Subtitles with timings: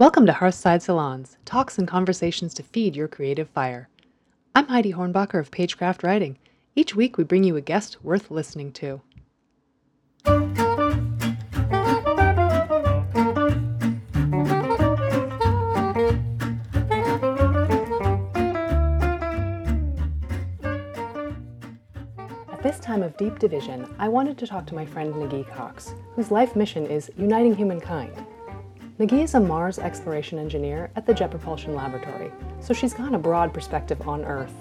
[0.00, 3.88] Welcome to Hearthside Salons, talks and conversations to feed your creative fire.
[4.54, 6.38] I'm Heidi Hornbacher of Pagecraft Writing.
[6.76, 9.00] Each week we bring you a guest worth listening to.
[22.52, 25.92] At this time of deep division, I wanted to talk to my friend Nagin Cox,
[26.14, 28.12] whose life mission is uniting humankind.
[28.98, 33.18] Nagin is a Mars exploration engineer at the Jet Propulsion Laboratory, so she's got a
[33.18, 34.52] broad perspective on Earth.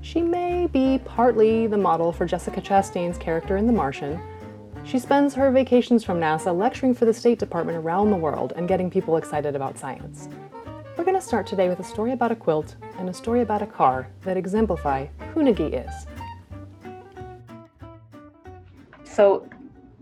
[0.00, 4.18] She may be partly the model for Jessica Chastain's character in The Martian.
[4.84, 8.66] She spends her vacations from NASA lecturing for the State Department around the world and
[8.66, 10.30] getting people excited about science.
[10.96, 13.60] We're going to start today with a story about a quilt and a story about
[13.60, 16.06] a car that exemplify who Nagin is.
[19.04, 19.46] So,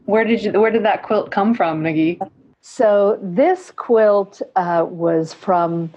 [0.05, 2.31] where did you where did that quilt come from, Nagin?
[2.61, 5.93] So this quilt uh, was from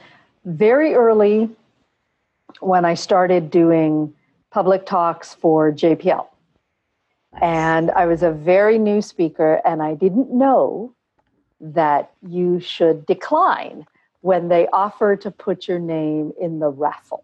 [0.46, 1.50] very early
[2.62, 4.14] when I started doing
[4.52, 6.28] public talks for JPL.
[7.42, 10.94] And I was a very new speaker, and I didn't know
[11.60, 13.86] that you should decline
[14.22, 17.24] when they offer to put your name in the raffle.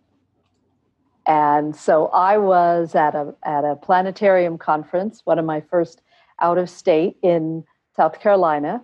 [1.26, 6.02] And so I was at a at a planetarium conference, one of my first
[6.40, 7.64] out of state in
[7.96, 8.82] South Carolina,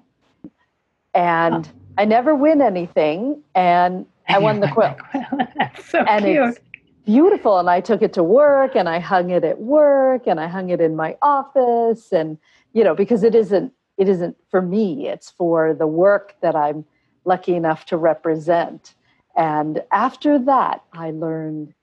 [1.15, 4.97] and I never win anything, and I won the quilt.
[5.83, 6.49] so and cute.
[6.49, 6.59] it's
[7.05, 10.47] beautiful, and I took it to work, and I hung it at work, and I
[10.47, 12.37] hung it in my office, and
[12.73, 16.85] you know because it isn't it isn't for me; it's for the work that I'm
[17.23, 18.93] lucky enough to represent.
[19.35, 21.73] And after that, I learned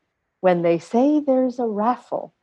[0.40, 2.34] when they say there's a raffle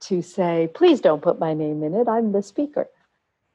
[0.00, 2.08] to say, please don't put my name in it.
[2.08, 2.88] I'm the speaker.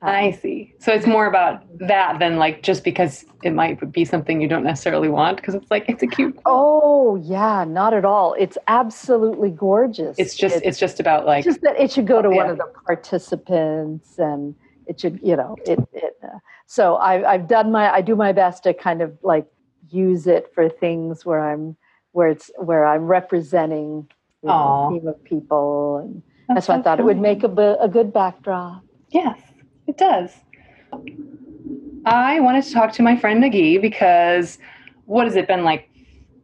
[0.01, 0.73] I see.
[0.79, 4.63] So it's more about that than like just because it might be something you don't
[4.63, 6.39] necessarily want because it's like it's a cute.
[6.45, 8.33] Oh yeah, not at all.
[8.39, 10.17] It's absolutely gorgeous.
[10.17, 12.71] It's just it's just about like just that it should go to one of the
[12.85, 14.55] participants and
[14.89, 18.31] it should you know it, it uh, so I, i've done my i do my
[18.31, 19.45] best to kind of like
[19.89, 21.77] use it for things where i'm
[22.11, 24.07] where it's where i'm representing
[24.41, 27.19] you know, a team of people and That's that's why i so thought it would
[27.19, 29.39] make a, a good backdrop Yes,
[29.89, 30.31] it does.
[32.05, 34.57] I wanted to talk to my friend Nagin because
[35.05, 35.89] what has it been like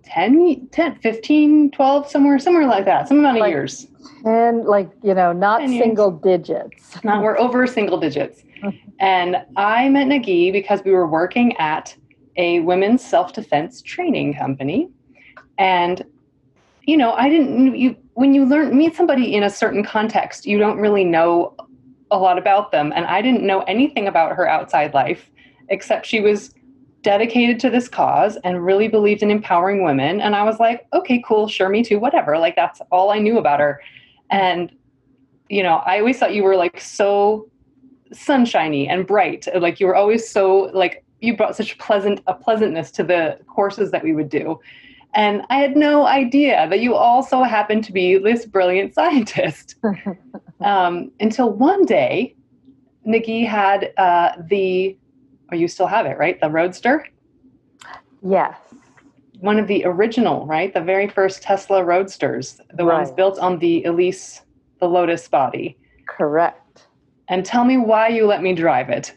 [0.03, 3.87] 10, 10 15, 12, somewhere, somewhere like that, some amount of Like- years.
[4.23, 8.43] and like you know not single digits Not we're over single digits.
[8.99, 11.93] And I met Nagin because we were working at
[12.37, 14.89] a women's self-defense training company.
[15.57, 16.01] And
[16.83, 20.57] you know, I didn't you when you learn meet somebody in a certain context, you
[20.57, 21.53] don't really know
[22.11, 22.93] a lot about them.
[22.95, 25.29] And I didn't know anything about her outside life
[25.69, 26.53] except she was
[27.01, 30.21] dedicated to this cause and really believed in empowering women.
[30.21, 32.37] And I was like, okay, cool, sure, me too, whatever.
[32.37, 33.81] Like that's all I knew about her.
[34.29, 34.71] And
[35.49, 37.47] you know, I always thought you were like so
[38.11, 39.47] sunshiny and bright.
[39.55, 43.91] Like you were always so like you brought such pleasant a pleasantness to the courses
[43.91, 44.59] that we would do.
[45.15, 49.75] And I had no idea that you also happened to be this brilliant scientist.
[50.61, 52.35] um, until one day,
[53.05, 54.97] Nikki had uh, the,
[55.51, 56.39] or you still have it, right?
[56.41, 57.07] The Roadster,
[58.21, 58.57] yes
[59.39, 60.73] one of the original, right?
[60.73, 64.41] The very first Tesla Roadsters, the ones built on the Elise,
[64.79, 65.77] the Lotus body.
[66.07, 66.87] correct
[67.27, 69.15] And tell me why you let me drive it.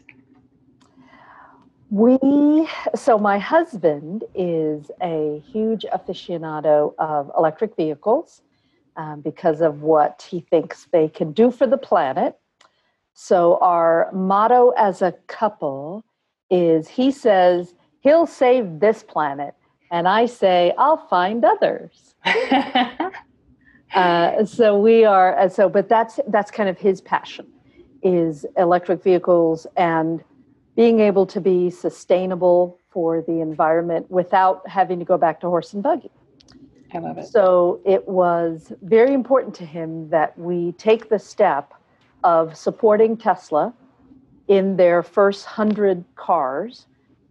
[1.91, 8.41] We, so my husband is a huge aficionado of electric vehicles
[8.95, 12.37] um, because of what he thinks they can do for the planet.
[13.13, 16.03] So our motto as a couple
[16.51, 19.55] is he says he'll save this planet,
[19.91, 22.13] and I say I'll find others.
[23.95, 27.47] Uh, so we are, so but that's that's kind of his passion
[28.03, 30.23] is electric vehicles and
[30.79, 35.73] being able to be sustainable for the environment without having to go back to horse
[35.73, 36.09] and buggy.
[36.93, 37.27] I love it.
[37.27, 41.73] So it was very important to him that we take the step
[42.23, 43.73] of supporting Tesla
[44.47, 46.85] in their first hundred cars,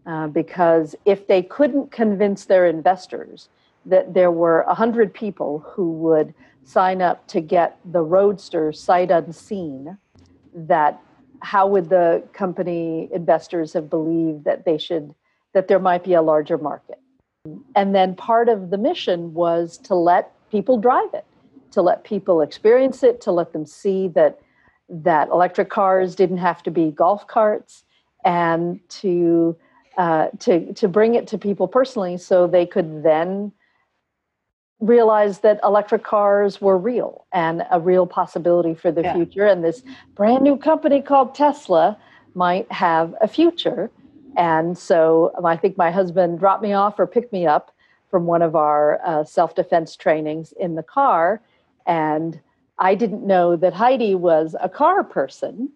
[0.04, 3.48] uh, because if they couldn't convince their investors
[3.86, 6.34] that there were a hundred people who would
[6.64, 9.96] sign up to get the Roadster sight unseen,
[10.52, 11.00] that
[11.40, 15.14] how would the company investors have believed that they should
[15.54, 16.98] that there might be a larger market?
[17.74, 21.24] And then part of the mission was to let people drive it,
[21.70, 24.40] to let people experience it, to let them see that
[24.88, 27.84] that electric cars didn't have to be golf carts,
[28.24, 29.56] and to
[29.96, 33.52] uh, to to bring it to people personally, so they could then
[34.80, 39.12] realize that electric cars were real and a real possibility for the Yeah.
[39.12, 39.82] future, and this
[40.14, 41.98] brand new company called Tesla
[42.34, 43.90] might have a future.
[44.36, 47.72] And so um, I think my husband dropped me off or picked me up
[48.08, 51.42] from one of our uh, self defense trainings in the car.
[51.86, 52.40] And
[52.78, 55.70] I didn't know that Heidi was a car person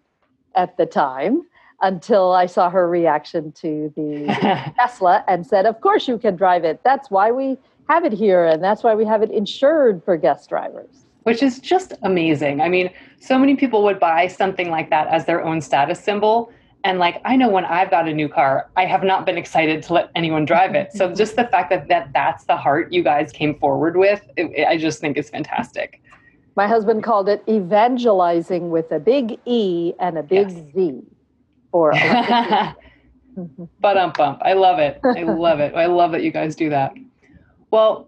[0.55, 1.41] at the time
[1.81, 6.63] until I saw her reaction to the Tesla and said, Of course you can drive
[6.63, 6.79] it.
[6.85, 7.57] That's why we
[7.89, 8.45] have it here.
[8.45, 11.05] And that's why we have it insured for guest drivers.
[11.23, 12.59] which is just amazing.
[12.61, 12.89] I mean,
[13.19, 16.51] so many people would buy something like that as their own status symbol.
[16.83, 19.83] And like, I know when I've got a new car, I have not been excited
[19.83, 20.91] to let anyone drive it.
[20.91, 24.67] So just the fact that, that that's the heart you guys came forward with, it,
[24.67, 26.01] I just think is fantastic.
[26.57, 30.63] My husband called it evangelizing with a big E and a big Yes.
[30.75, 31.01] Z
[31.71, 31.93] for
[33.79, 34.39] but um bump.
[34.43, 34.99] I love it.
[35.15, 35.73] I love it.
[35.75, 36.93] I love that you guys do that.
[37.73, 38.07] Well,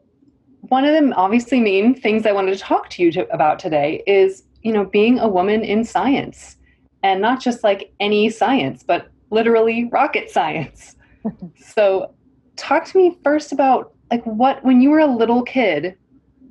[0.70, 4.04] one of the obviously main things I wanted to talk to you to, about today
[4.06, 6.58] is, you know, being a woman in science
[7.02, 10.96] and not just like any science, but literally rocket science.
[11.58, 12.14] so,
[12.58, 15.98] talk to me first about like what when you were a little kid,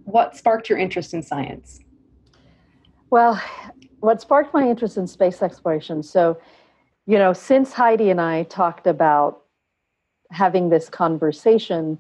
[0.06, 1.78] what sparked your interest in science?
[3.10, 3.40] Well,
[4.00, 6.02] what sparked my interest in space exploration?
[6.02, 6.36] So,
[7.06, 9.44] you know, since Heidi and I talked about
[10.32, 11.96] having this conversation,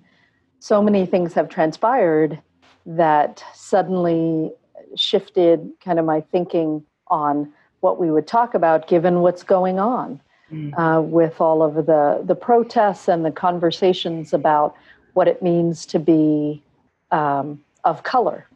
[0.64, 2.40] so many things have transpired
[2.86, 4.50] that suddenly
[4.96, 10.20] shifted kind of my thinking on what we would talk about given what's going on
[10.52, 10.78] Mm.
[10.78, 14.76] uh, with all of the, the protests and the conversations about
[15.14, 16.62] what it means to be
[17.10, 18.46] um, of color.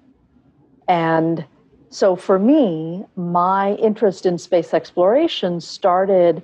[0.86, 1.46] And
[1.88, 6.42] so for me, my interest in space exploration started,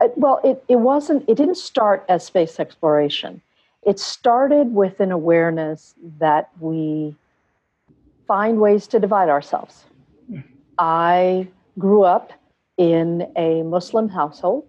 [0.00, 3.42] uh, well, it, it wasn't, it didn't start as space exploration.
[3.86, 7.16] It started with an awareness that we
[8.26, 9.84] find ways to divide ourselves.
[10.78, 11.48] I
[11.78, 12.32] grew up
[12.76, 14.66] in a Muslim household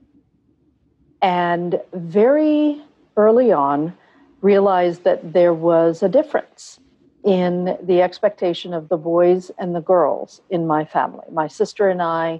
[1.21, 2.81] and very
[3.17, 3.95] early on
[4.41, 6.79] realized that there was a difference
[7.25, 11.25] in the expectation of the boys and the girls in my family.
[11.31, 12.39] My sister and I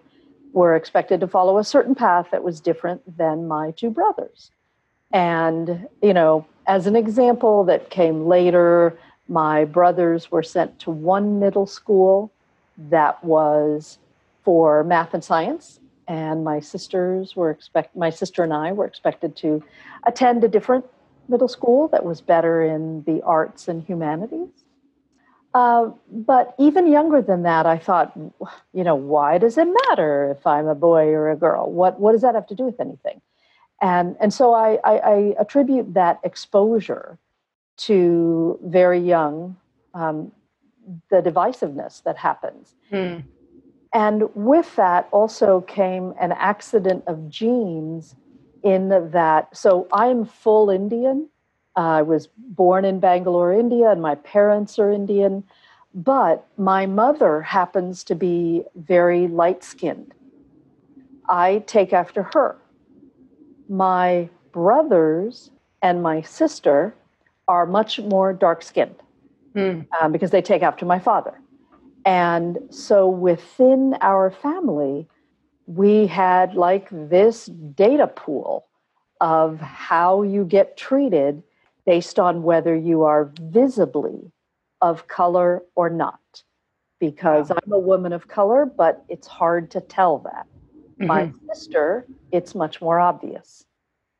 [0.54, 4.52] were expected to follow a certain path that was different than my two brothers.
[5.12, 8.96] And, you know, as an example that came later,
[9.28, 12.32] my brothers were sent to one middle school
[12.78, 13.98] that was
[14.44, 19.36] for math and science and my sisters were expect my sister and I were expected
[19.38, 19.64] to
[20.06, 20.86] attend a different
[21.28, 24.50] middle school that was better in the arts and humanities.
[25.56, 28.16] Uh, but even younger than that, I thought,
[28.74, 31.72] you know, why does it matter if I'm a boy or a girl?
[31.72, 33.22] What what does that have to do with anything?
[33.82, 37.18] And and so I, I, I attribute that exposure
[37.78, 39.56] to very young
[39.94, 40.32] um,
[41.10, 42.76] the divisiveness that happens.
[42.90, 43.20] Hmm.
[43.94, 48.16] And with that also came an accident of genes
[48.64, 49.56] in that.
[49.56, 51.30] So I'm full Indian.
[51.76, 55.44] I was born in Bangalore, India, and my parents are Indian.
[55.94, 60.14] But my mother happens to be very light skinned.
[61.28, 62.58] I take after her.
[63.70, 65.52] My brothers
[65.82, 66.94] and my sister
[67.48, 68.96] are much more dark skinned
[69.54, 69.82] Hmm.
[70.00, 71.40] um, because they take after my father.
[72.06, 75.08] And so within our family,
[75.66, 78.68] we had like this data pool
[79.22, 81.44] of how you get treated
[81.86, 84.32] based on whether you are visibly
[84.82, 86.44] of color or not.
[87.00, 90.46] Because I'm a woman of color, but it's hard to tell that.
[91.00, 91.34] My Mhm.
[91.48, 93.66] sister, it's much more obvious.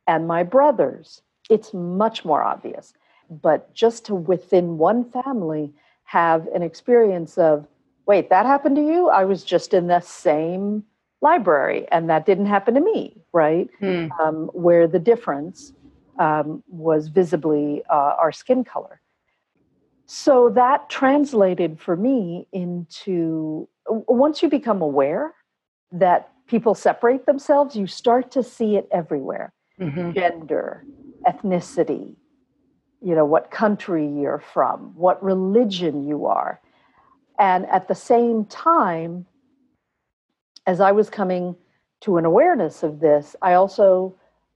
[0.08, 2.94] And my brothers, it's much more obvious.
[3.30, 5.74] But just to within one family
[6.06, 7.68] have an experience of,
[8.08, 9.10] wait, that happened to you?
[9.10, 10.84] I was just in the same
[11.22, 13.70] library and that didn't happen to me, right?
[13.80, 14.08] Hmm.
[14.20, 15.74] Um, where the difference
[16.18, 19.02] um, was visibly uh, our skin color.
[20.08, 25.36] So that translated for me into once you become aware
[25.92, 30.14] that people separate themselves, you start to see it everywhere Mhm.
[30.14, 30.84] gender,
[31.26, 32.16] ethnicity,
[33.02, 36.60] you know, what country you're from, what religion you are.
[37.38, 39.26] And at the same time,
[40.68, 41.56] as I was coming
[42.02, 44.16] to an awareness of this, I also,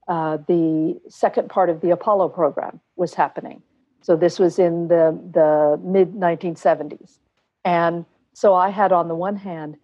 [0.10, 3.62] uh, the second part of the Apollo program was happening.
[4.02, 7.20] So this was in the, the mid 1970s.
[7.64, 9.78] And so I had, on the one hand,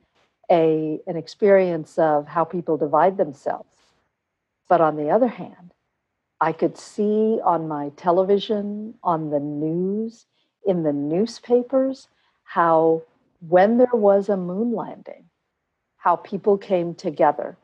[0.52, 3.70] a, an experience of how people divide themselves.
[4.68, 5.74] But on the other hand,
[6.42, 10.26] I could see on my television, on the news,
[10.66, 12.08] in the newspapers,
[12.44, 13.04] how
[13.48, 15.26] when there was a moon landing,
[15.98, 17.58] how people came together.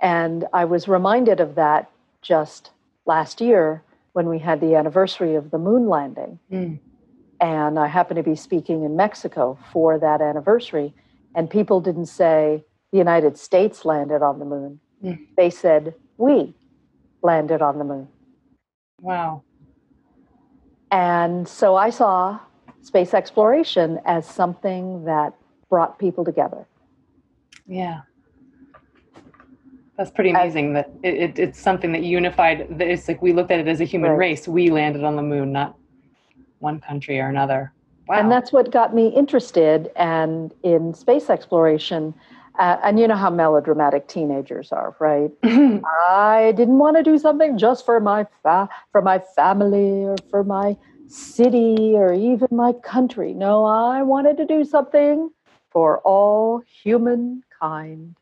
[0.00, 1.90] And I was reminded of that
[2.20, 2.70] just
[3.06, 6.38] last year when we had the anniversary of the moon landing.
[6.50, 6.78] Mm.
[7.40, 10.94] And I happened to be speaking in Mexico for that anniversary.
[11.34, 14.80] And people didn't say the United States landed on the moon.
[15.02, 15.26] Mm.
[15.36, 16.54] They said, we
[17.22, 18.08] landed on the moon.
[19.00, 19.42] Wow.
[20.90, 22.38] And so I saw
[22.82, 25.34] space exploration as something that
[25.68, 26.66] brought people together.
[27.66, 28.02] Yeah.
[29.96, 32.66] That's pretty amazing that it, it, it's something that unified.
[32.80, 34.18] It's like we looked at it as a human right.
[34.18, 34.46] race.
[34.46, 35.76] We landed on the moon, not
[36.58, 37.72] one country or another.
[38.06, 38.20] Wow.
[38.20, 42.14] And that's what got me interested and in space exploration.
[42.58, 45.30] Uh, and you know how melodramatic teenagers are, right?
[46.08, 50.44] I didn't want to do something just for my fa- for my family or for
[50.44, 50.76] my
[51.08, 53.34] city or even my country.
[53.34, 55.30] No, I wanted to do something
[55.70, 58.16] for all humankind.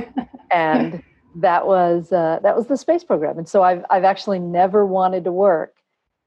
[0.50, 1.02] and
[1.36, 3.38] that was uh, that was the space program.
[3.38, 5.76] And so I've I've actually never wanted to work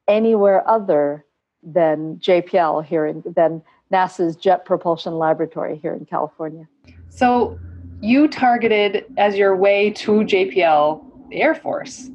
[0.08, 1.26] anywhere other
[1.64, 6.68] than JPL here in than NASA's Jet Propulsion Laboratory here in California.
[7.10, 7.60] So
[8.02, 12.10] you targeted as your way to JPL the Air Force.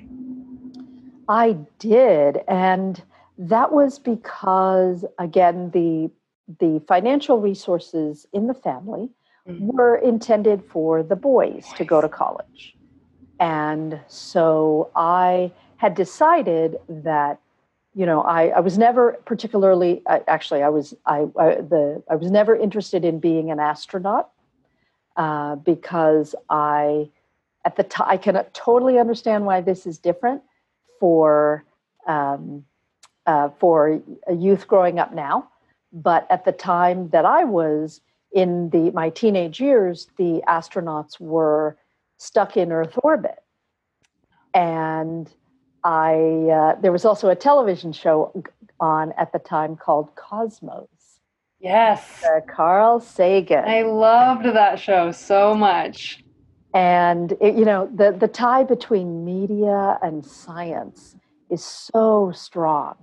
[1.29, 3.03] I did, and
[3.39, 6.11] that was because again the
[6.61, 9.11] the financial resources in the family
[9.49, 9.67] mm-hmm.
[9.67, 12.77] were intended for the boys to go to college.
[13.41, 17.41] And so I had decided that
[17.97, 22.17] you know, I, I was never particularly I, actually I was I, I, the I
[22.17, 24.31] was never interested in being an astronaut
[25.17, 27.09] uh, because I
[27.65, 30.43] at the time I can totally understand why this is different
[31.01, 31.65] for
[32.07, 32.67] um,
[33.25, 35.49] uh, for a youth growing up now,
[35.91, 41.79] but at the time that I was in the my teenage years, the astronauts were
[42.19, 43.43] stuck in Earth orbit,
[44.53, 45.33] and
[45.87, 48.33] I uh, there was also a television show
[48.81, 51.21] on at the time called Cosmos.
[51.61, 53.65] Yes, uh, Carl Sagan.
[53.65, 56.25] I loved that show so much.
[56.75, 61.15] And it, you know the the tie between media and science
[61.51, 62.97] is so strong.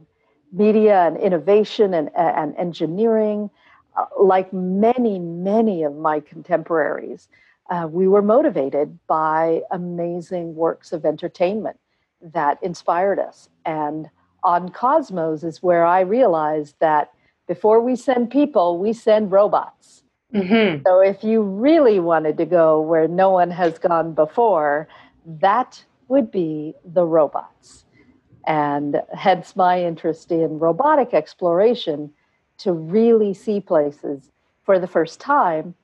[0.52, 3.50] Media and innovation and, and engineering,
[3.96, 7.30] uh, like many many of my contemporaries,
[7.70, 11.80] uh, we were motivated by amazing works of entertainment
[12.32, 13.50] that inspired us.
[13.66, 14.10] And
[14.44, 17.12] on Cosmos is where I realized that
[17.48, 20.04] before we send people, we send robots.
[20.34, 20.84] Mm-hmm.
[20.86, 24.88] So if you really wanted to go where no one has gone before,
[25.26, 27.86] that would be the robots.
[28.46, 32.12] And hence my interest in robotic exploration
[32.60, 34.32] to really see places
[34.64, 35.76] for the first time.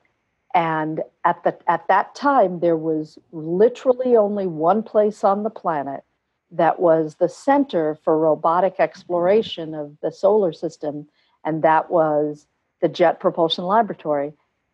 [0.53, 6.03] And at, the, at that time, there was literally only one place on the planet
[6.51, 11.07] that was the center for robotic exploration of the solar system,
[11.45, 12.47] and that was
[12.81, 14.33] the Jet Propulsion Laboratory,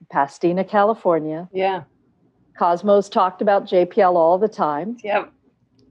[0.09, 1.49] Pasadena, California.
[1.51, 1.83] Yeah.
[2.57, 4.97] Cosmos talked about JPL all the time.
[5.03, 5.31] Yep.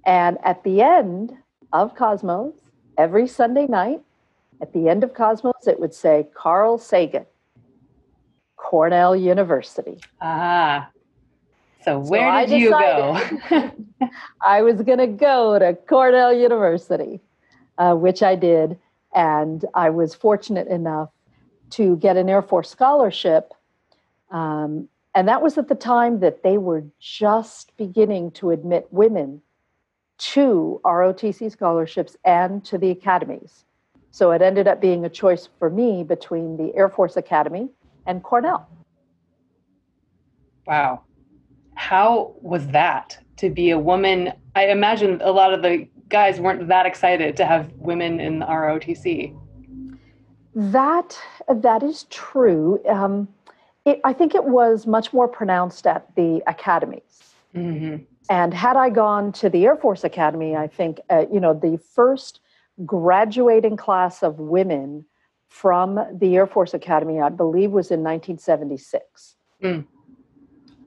[0.07, 1.33] And at the end
[1.73, 2.55] of Cosmos,
[2.97, 4.01] every Sunday night,
[4.61, 7.27] at the end of Cosmos, it would say Carl Sagan,
[8.57, 9.99] Cornell University.
[10.21, 10.89] Ah.
[11.85, 13.21] So where so did you go?
[14.41, 17.21] I was going to go to Cornell University,
[17.77, 18.79] uh, which I did,
[19.15, 21.11] and I was fortunate enough
[21.71, 23.53] to get an Air Force scholarship.
[24.31, 29.43] Um, and that was at the time that they were just beginning to admit women
[30.17, 33.67] to ROTC scholarships and to the academies.
[34.11, 37.69] So it ended up being a choice for me between the Air Force Academy
[38.07, 38.69] and Cornell.
[40.67, 41.03] Wow
[41.85, 44.33] how was that to be a woman?
[44.57, 48.47] I imagine a lot of the guys weren't that excited to have women in the
[48.47, 49.37] ROTC.
[50.55, 51.19] That
[51.55, 52.81] that is true.
[52.89, 53.29] Um,
[53.85, 57.35] it, I think it was much more pronounced at the academies.
[57.55, 58.05] Mm-hmm.
[58.31, 61.79] And had I gone to the Air Force Academy, I think uh, you know the
[61.95, 62.41] first
[62.87, 65.05] graduating class of women
[65.49, 69.37] from the Air Force Academy, I believe, was in 1976.
[69.63, 69.87] Mm.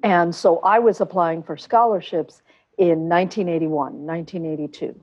[0.03, 2.41] And so I was applying for scholarships
[2.77, 4.99] in 1981, 1982.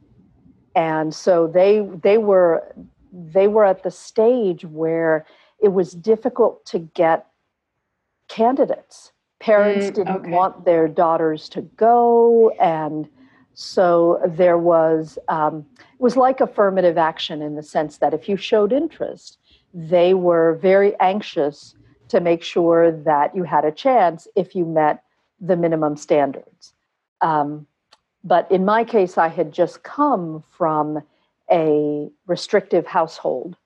[0.77, 2.75] And so they they were
[3.13, 5.25] they were at the stage where
[5.61, 7.27] it was difficult to get
[8.29, 9.13] candidates.
[9.41, 10.31] Parents mm, didn't okay.
[10.31, 13.09] want their daughters to go and
[13.55, 18.37] So there was, um, it was like affirmative action in the sense that if you
[18.37, 19.39] showed interest,
[19.73, 21.77] they were very anxious
[22.09, 25.03] to make sure that you had a chance if you met
[25.41, 26.73] the minimum standards.
[27.21, 27.67] Um,
[28.23, 31.03] but in my case, I had just come from
[31.51, 33.57] a restrictive household.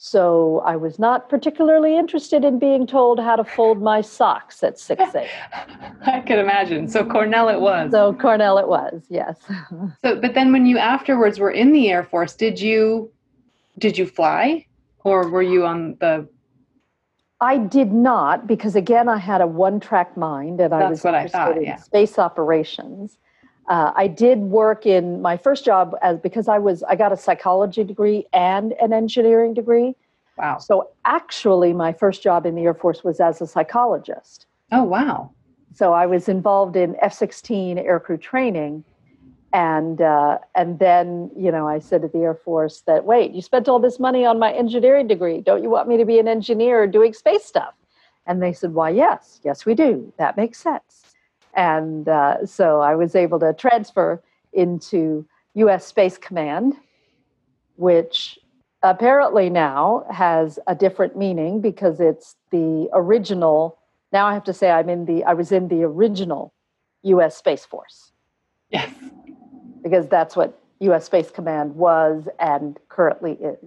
[0.00, 4.78] So I was not particularly interested in being told how to fold my socks at
[4.78, 5.26] 6 a.m.
[6.06, 6.86] I could imagine.
[6.86, 7.90] So Cornell it was.
[7.90, 9.36] So Cornell it was, yes.
[10.04, 13.10] so but then when you afterwards were in the Air Force, did you
[13.78, 14.66] did you fly?
[15.02, 16.28] Or were you on the
[17.40, 21.14] I did not because again I had a one-track mind and I That's was what
[21.14, 21.76] I interested thought, in yeah.
[21.76, 23.18] space operations.
[23.68, 27.16] Uh, I did work in my first job as because I was I got a
[27.16, 29.94] psychology degree and an engineering degree.
[30.36, 30.58] Wow.
[30.58, 34.46] So actually, my first job in the Air Force was as a psychologist.
[34.72, 35.30] Oh wow.
[35.74, 38.82] So I was involved in F-16 aircrew training,
[39.52, 43.42] and uh, and then you know I said to the Air Force that wait, you
[43.42, 45.40] spent all this money on my engineering degree.
[45.40, 47.74] Don't you want me to be an engineer doing space stuff?
[48.26, 50.12] And they said, why, yes, yes, we do.
[50.18, 51.14] That makes sense.
[51.54, 55.86] And uh, so I was able to transfer into U.S.
[55.86, 56.74] Space Command,
[57.76, 58.38] which
[58.82, 63.78] apparently now has a different meaning because it's the original.
[64.12, 66.52] Now I have to say I'm in the I was in the original
[67.02, 67.34] U.S.
[67.34, 68.12] Space Force
[68.70, 68.92] Yes.
[69.82, 71.04] Because that's what U.S.
[71.06, 73.58] Space Command was and currently is.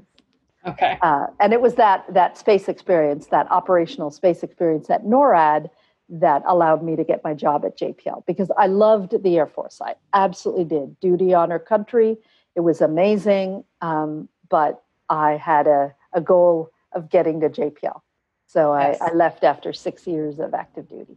[0.67, 0.97] Okay.
[1.01, 5.69] Uh, and it was that that space experience, that operational space experience at NORAD,
[6.09, 9.81] that allowed me to get my job at JPL because I loved the Air Force.
[9.81, 10.99] I absolutely did.
[10.99, 12.17] Duty, honor, country.
[12.55, 13.63] It was amazing.
[13.79, 18.01] Um, but I had a, a goal of getting to JPL.
[18.45, 18.99] So Yes.
[18.99, 21.15] I, I left after six years of active duty.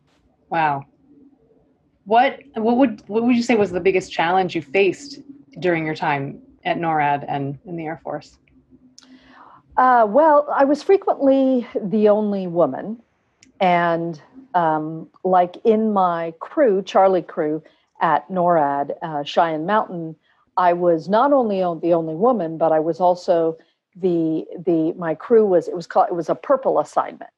[0.49, 0.85] Wow.
[2.05, 5.21] What what would what would you say was the biggest challenge you faced
[5.59, 8.39] during your time at NORAD and in the Air Force?
[9.77, 13.03] Uh, well, I was frequently the only woman.
[13.61, 14.21] And
[14.55, 17.63] um, like in my crew, Charlie crew
[18.01, 20.17] at NORAD, uh, Cheyenne Mountain,
[20.57, 23.57] I was not only the only woman, but I was also
[23.97, 27.31] the the my crew was it was called it was a purple assignment,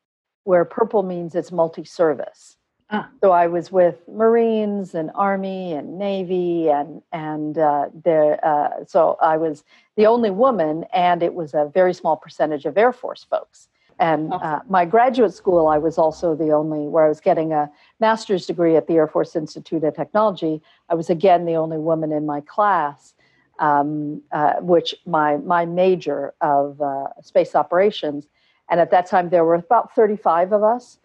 [0.45, 2.57] where purple means it's multi-service.
[2.91, 3.09] Ah.
[3.21, 8.39] So I was with Marines and Army and Navy and and uh, there.
[8.47, 9.65] Uh, so I was
[9.97, 13.69] the only woman, and it was a very small percentage of Air Force folks.
[13.99, 14.37] And Oh.
[14.37, 18.47] uh, my graduate school, I was also the only where I was getting a master's
[18.47, 20.63] degree at the Air Force Institute of Technology.
[20.89, 23.15] I was again the only woman in my class,
[23.59, 28.29] um, uh, which my my major of uh, space operations.
[28.69, 30.99] And at that time, there were about 35 of us.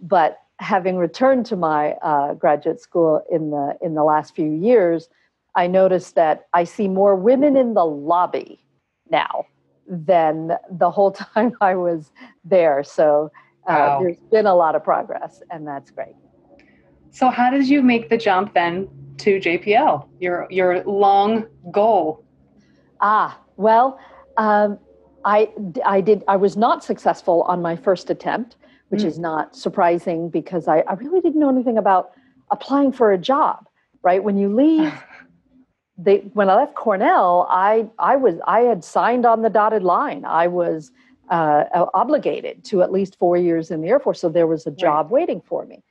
[0.00, 5.08] But having returned to my uh, graduate school in the in the last few years,
[5.56, 8.64] I noticed that I see more women in the lobby
[9.10, 9.46] now
[9.88, 12.10] than the whole time I was
[12.44, 12.82] there.
[12.84, 13.30] So
[13.68, 13.98] uh, Wow.
[14.00, 16.14] there's been a lot of progress, and that's great.
[17.10, 18.88] So how did you make the jump then
[19.18, 20.08] to JPL?
[20.20, 22.24] Your your long goal.
[23.00, 23.98] Ah, well,
[24.36, 24.78] um,
[25.24, 25.50] I
[25.84, 28.56] I did I was not successful on my first attempt,
[28.88, 29.06] which Mm.
[29.06, 32.12] is not surprising because I, I really didn't know anything about
[32.50, 33.66] applying for a job.
[34.02, 34.92] Right when you leave,
[35.98, 40.24] they when I left Cornell, I I was I had signed on the dotted line.
[40.24, 40.92] I was
[41.30, 44.70] uh, obligated to at least four years in the Air Force, so there was a
[44.70, 45.82] job waiting for me.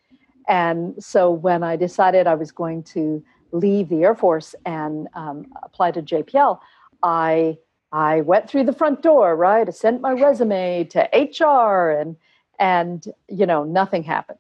[0.48, 5.48] And so when I decided I was going to leave the Air Force and um,
[5.64, 6.60] apply to JPL,
[7.02, 7.58] I
[7.92, 9.68] I went through the front door, right?
[9.68, 12.16] I sent my resume to HR, and
[12.64, 14.40] and you know nothing happened,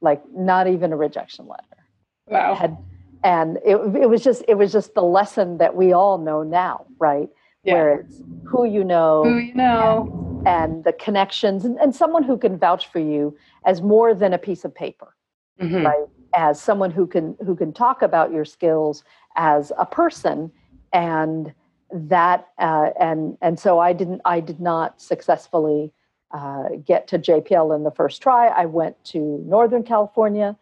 [0.00, 1.78] like not even a rejection letter
[2.26, 2.54] Wow.
[2.54, 2.78] had
[3.22, 6.76] and it, it was just it was just the lesson that we all know now
[6.98, 7.28] right
[7.62, 7.74] Yeah.
[7.74, 10.08] where it's who you know Who you know.
[10.44, 14.38] and the connections and, and someone who can vouch for you as more than a
[14.38, 15.14] piece of paper
[15.62, 15.84] Mhm.
[15.84, 19.04] right as someone who can who can talk about your skills
[19.36, 20.50] as a person
[20.92, 21.54] and
[21.92, 25.92] that uh, and and so i didn't i did not successfully
[26.32, 28.48] uh, get to jpl in the first try.
[28.48, 30.56] I went to northern california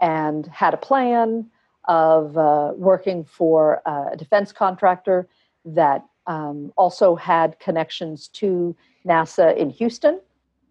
[0.00, 1.46] and had a plan
[1.86, 5.28] of uh, working for a defense contractor
[5.64, 10.20] that um, also had connections to nasa in houston.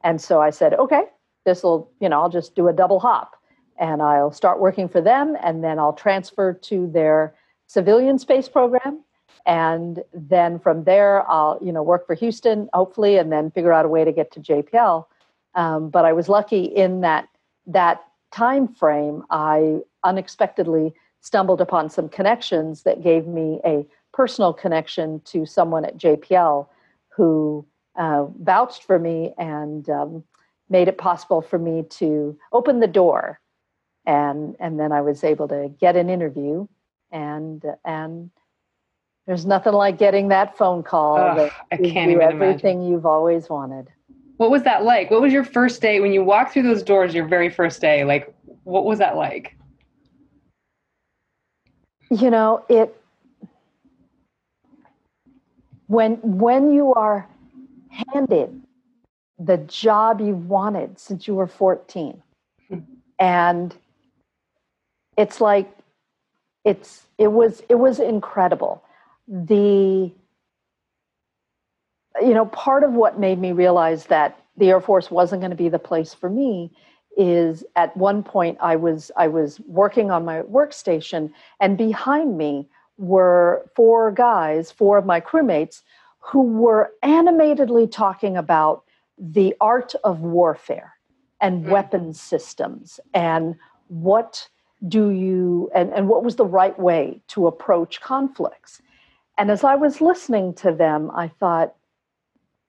[0.04, 1.04] And so i said okay
[1.46, 3.42] this will you know i'll just do a double hop
[3.82, 7.34] and I'll start working for them, and then I'll transfer to their
[7.66, 9.04] civilian space program,
[9.46, 13.86] and then from there I'll you know work for Houston, hopefully, and then figure out
[13.86, 15.06] a way to get to JPL.
[15.56, 17.28] Um, but I was lucky in that
[17.68, 19.24] that time frame.
[19.30, 25.98] I unexpectedly stumbled upon some connections that gave me a personal connection to someone at
[25.98, 26.68] JPL
[27.10, 30.24] who uh, vouched for me and um,
[30.70, 33.40] made it possible for me to open the door
[34.06, 36.68] and and then I was able to get an interview
[37.12, 38.32] and and
[39.28, 42.92] there's nothing like getting that phone call Ugh, that I can't even everything imagine.
[42.92, 43.88] you've always wanted.
[44.38, 45.12] What was that like?
[45.12, 47.14] What was your first day when you walked through those doors?
[47.14, 49.56] Your very first day, like what was that like?
[52.10, 52.96] You know, it
[55.88, 57.28] when when you are
[58.14, 58.62] handed
[59.38, 62.22] the job you've wanted since you were 14
[62.70, 62.80] Hmm.
[63.20, 63.76] and
[65.18, 65.70] it's like
[66.64, 68.84] it's it was it was incredible
[69.28, 70.12] the
[72.22, 75.58] you know part of what made me realize that the air force wasn't going to
[75.58, 76.72] be the place for me
[77.18, 82.68] is at one point i was i was working on my workstation and behind me
[82.98, 85.82] were four guys four of my crewmates
[86.20, 88.84] who were animatedly talking about
[89.18, 90.94] the art of warfare
[91.42, 91.70] and Mm.
[91.70, 93.56] weapons systems and
[93.88, 94.48] what
[94.88, 98.82] do you and, and what was the right way to approach conflicts
[99.42, 101.74] and as i was listening to them i thought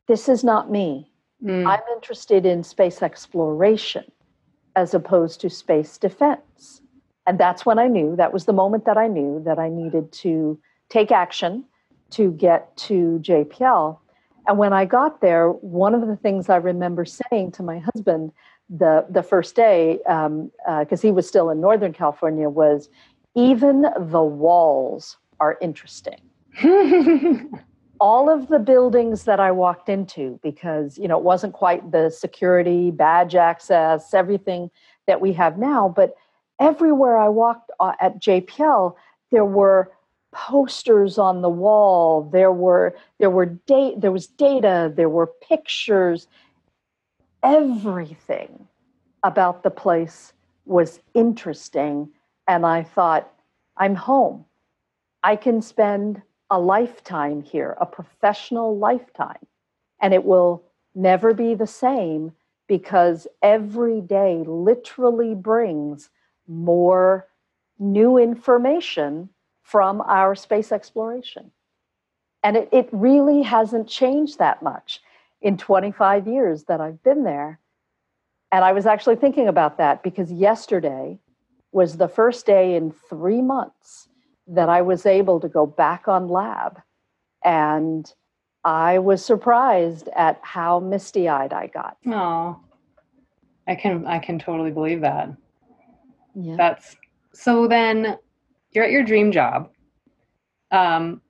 [0.09, 1.13] this is not me.
[1.45, 1.67] Mm.
[1.69, 4.11] i'm interested in space exploration
[4.75, 6.81] as opposed to space defense.
[7.27, 10.11] And that's when i knew that was the moment that i knew that i needed
[10.25, 10.59] to
[10.89, 11.65] take action
[12.11, 13.99] to get to jpl
[14.49, 18.33] and when i got there one of the things i remember saying to my husband
[18.71, 22.89] the the first day because um, uh, he was still in northern california was
[23.35, 26.21] even the walls are interesting
[28.01, 32.11] all of the buildings that I walked into, because you know it wasn't quite the
[32.11, 34.71] security, badge access, everything
[35.07, 36.15] that we have now, but
[36.61, 38.95] everywhere I walked uh, at JPL,
[39.31, 39.93] there were
[40.33, 42.29] posters on the wall.
[42.33, 44.93] There were there were date there was data.
[44.95, 46.27] There were pictures.
[47.43, 48.69] Everything
[49.23, 50.33] about the place
[50.65, 52.09] was interesting,
[52.47, 53.33] and I thought,
[53.77, 54.45] I'm home.
[55.25, 59.47] I can spend a lifetime here, a professional lifetime.
[60.03, 60.63] And it will
[60.95, 62.33] never be the same
[62.69, 66.11] because every day literally brings
[66.47, 67.27] more
[67.79, 69.31] new information
[69.63, 71.51] from our space exploration.
[72.45, 75.01] And it, it really hasn't changed that much
[75.41, 77.61] in 25 years that I've been there.
[78.51, 81.19] And I was actually thinking about that because yesterday
[81.73, 84.09] was the first day in three months
[84.47, 86.81] that I was able to go back on lab.
[87.45, 88.13] And
[88.65, 91.97] I was surprised at how misty eyed I got.
[92.07, 92.61] Oh,
[93.67, 95.31] I can I can totally believe that.
[96.35, 96.57] Yeah.
[96.57, 96.97] That's
[97.33, 97.67] so.
[97.67, 98.19] Then
[98.71, 99.71] you're at your dream job.
[100.71, 101.21] Um,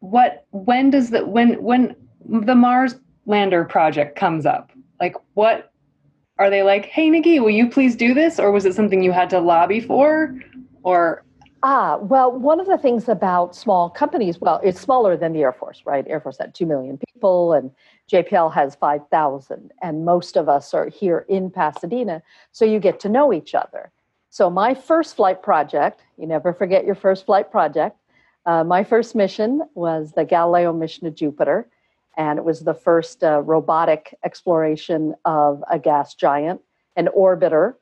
[0.00, 4.72] what when does the when when the Mars lander project comes up?
[5.00, 5.72] Like what
[6.38, 6.86] are they like?
[6.86, 9.80] Hey, Nikki, will you please do this, or was it something you had to lobby
[9.80, 10.34] for,
[10.82, 11.24] or
[11.62, 15.52] Ah, well, one of the things about small companies, well, it's smaller than the Air
[15.52, 16.06] Force, right?
[16.06, 17.70] Air Force had 2 million people and
[18.12, 19.72] JPL has 5,000.
[19.82, 22.22] And most of us are here in Pasadena.
[22.52, 23.90] So you get to know each other.
[24.28, 27.96] So my first flight project, you never forget your first flight project.
[28.44, 31.68] Uh, my first mission was the Galileo mission to Jupiter.
[32.18, 36.60] And it was the first uh, robotic exploration of a gas giant,
[36.96, 37.74] an orbiter.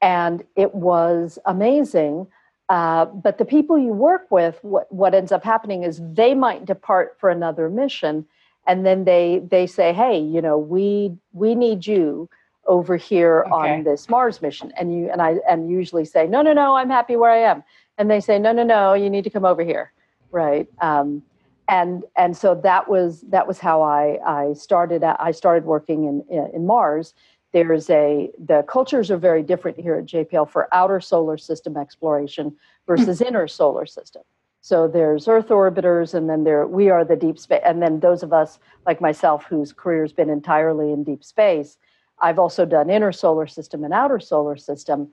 [0.00, 2.28] And it was amazing.
[2.70, 6.64] Uh, but the people you work with, what, what ends up happening is they might
[6.66, 8.26] depart for another mission,
[8.68, 12.30] and then they they say, "Hey, you know, we we need you
[12.66, 13.52] over here Okay.
[13.76, 16.90] on this Mars mission," and you and I and usually say, "No, no, no, I'm
[16.90, 17.64] happy where I am,"
[17.98, 19.92] and they say, "No, no, no, you need to come over here,"
[20.32, 20.68] right?
[20.80, 21.24] Um,
[21.68, 26.24] and and so that was that was how I I started I started working in
[26.30, 27.14] in, in Mars
[27.52, 32.56] there's a the cultures are very different here at JPL for outer solar system exploration
[32.86, 34.22] versus inner solar system.
[34.62, 38.22] So there's Earth orbiters, and then there we are the deep space, and then those
[38.22, 41.78] of us like myself whose career's been entirely in deep space.
[42.22, 45.08] I've also done inner solar system and outer solar system,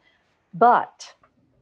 [0.53, 1.13] but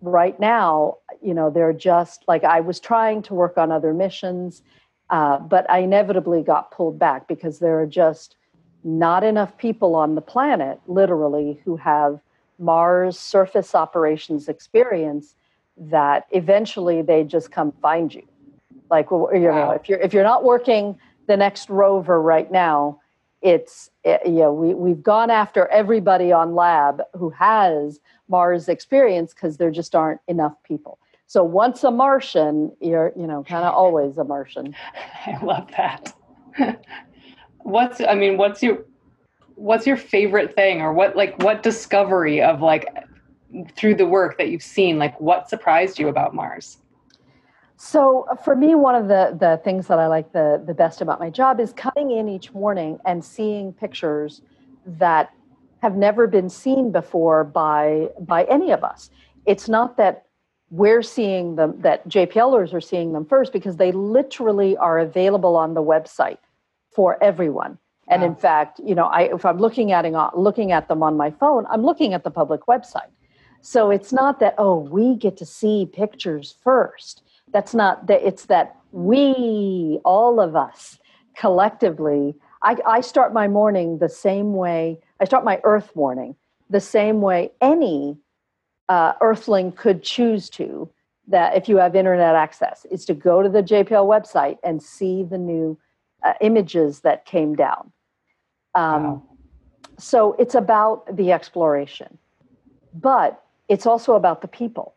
[0.01, 4.63] right now, you know, they're just like I was trying to work on other missions,
[5.11, 8.35] uh, but I inevitably got pulled back because there are just
[8.85, 12.19] not enough people on the planet, literally, who have
[12.59, 15.35] Mars surface operations experience
[15.75, 18.23] that eventually they just come find you.
[18.89, 19.71] Like you know, Wow.
[19.71, 23.01] if you're if you're not working the next rover right now,
[23.41, 29.33] it's it, you know we, we've gone after everybody on lab who has mars experience
[29.33, 33.73] because there just aren't enough people so once a martian you're you know kind of
[33.73, 34.75] always a martian
[35.27, 36.13] i love that
[37.65, 38.85] what's i mean what's your
[39.55, 42.87] what's your favorite thing or what like what discovery of like
[43.75, 46.77] through the work that you've seen like what surprised you about mars
[47.77, 51.01] so uh, for me, one of the, the things that I like the, the best
[51.01, 54.41] about my job is coming in each morning and seeing pictures
[54.85, 55.33] that
[55.81, 59.09] have never been seen before by by any of us.
[59.45, 60.25] It's not that
[60.69, 65.73] we're seeing them that JPLers are seeing them first because they literally are available on
[65.73, 66.37] the website
[66.95, 67.77] for everyone.
[68.07, 68.29] And wow.
[68.29, 70.05] in fact, you know, I, if I'm looking at
[70.37, 73.11] looking at them on my phone, I'm looking at the public website.
[73.61, 78.45] So it's not that oh, we get to see pictures first that's not that it's
[78.45, 80.99] that we all of us
[81.37, 86.35] collectively I, I start my morning the same way i start my earth morning
[86.69, 88.17] the same way any
[88.89, 90.89] uh, earthling could choose to
[91.27, 95.23] that if you have internet access is to go to the jpl website and see
[95.23, 95.77] the new
[96.25, 97.91] uh, images that came down
[98.75, 99.23] um, wow.
[99.97, 102.17] so it's about the exploration
[102.93, 104.95] but it's also about the people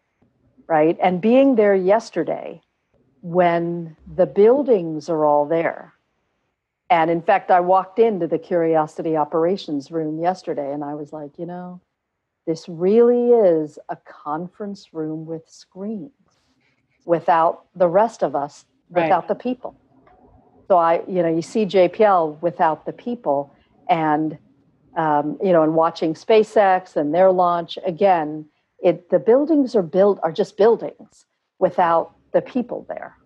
[0.68, 0.96] right?
[1.02, 2.60] And being there yesterday
[3.22, 5.94] when the buildings are all there.
[6.90, 11.38] And in fact, I walked into the Curiosity operations room yesterday and I was like,
[11.38, 11.80] you know,
[12.46, 16.12] this really is a conference room with screens
[17.04, 19.04] without the rest of us, right.
[19.04, 19.78] without the people.
[20.68, 23.54] So I, you know, you see JPL without the people
[23.88, 24.36] and,
[24.96, 28.44] um, you know, and watching SpaceX and their launch again,
[28.80, 31.26] it the buildings are built are just buildings
[31.58, 33.16] without the people there.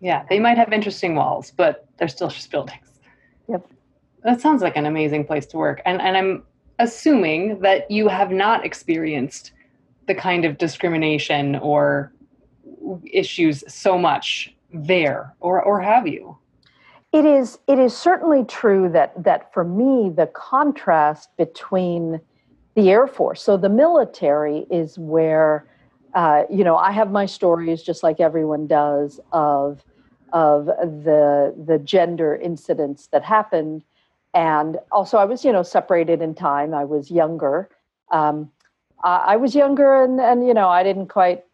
[0.00, 3.00] Yeah, they might have interesting walls, but they're still just buildings.
[3.48, 3.66] Yep.
[4.24, 5.80] That sounds like an amazing place to work.
[5.86, 6.42] And and I'm
[6.80, 9.52] assuming that you have not experienced
[10.06, 12.12] the kind of discrimination or
[13.12, 16.36] issues so much there or or have you?
[17.12, 22.20] It is it is certainly true that that for me the contrast between
[22.74, 23.42] the Air Force.
[23.42, 25.66] So the military is where,
[26.14, 29.82] uh, you know, I have my stories just like everyone does of
[30.34, 33.84] of the the gender incidents that happened,
[34.34, 36.74] and also I was, you know, separated in time.
[36.74, 37.70] I was younger.
[38.12, 38.50] Um,
[39.02, 41.44] I, I was younger, and and you know, I didn't quite,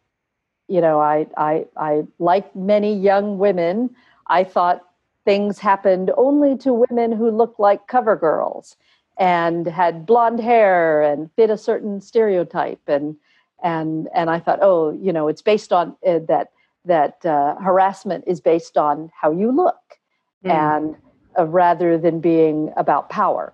[0.67, 3.95] you know, I I I like many young women.
[4.27, 4.85] I thought
[5.25, 8.77] things happened only to women who looked like cover girls
[9.17, 13.17] and had blonde hair and fit a certain stereotype and
[13.63, 16.51] and and I thought oh you know it's based on uh, that
[16.85, 19.99] that uh, harassment is based on how you look
[20.45, 20.51] mm.
[20.51, 20.97] and
[21.39, 23.53] uh, rather than being about power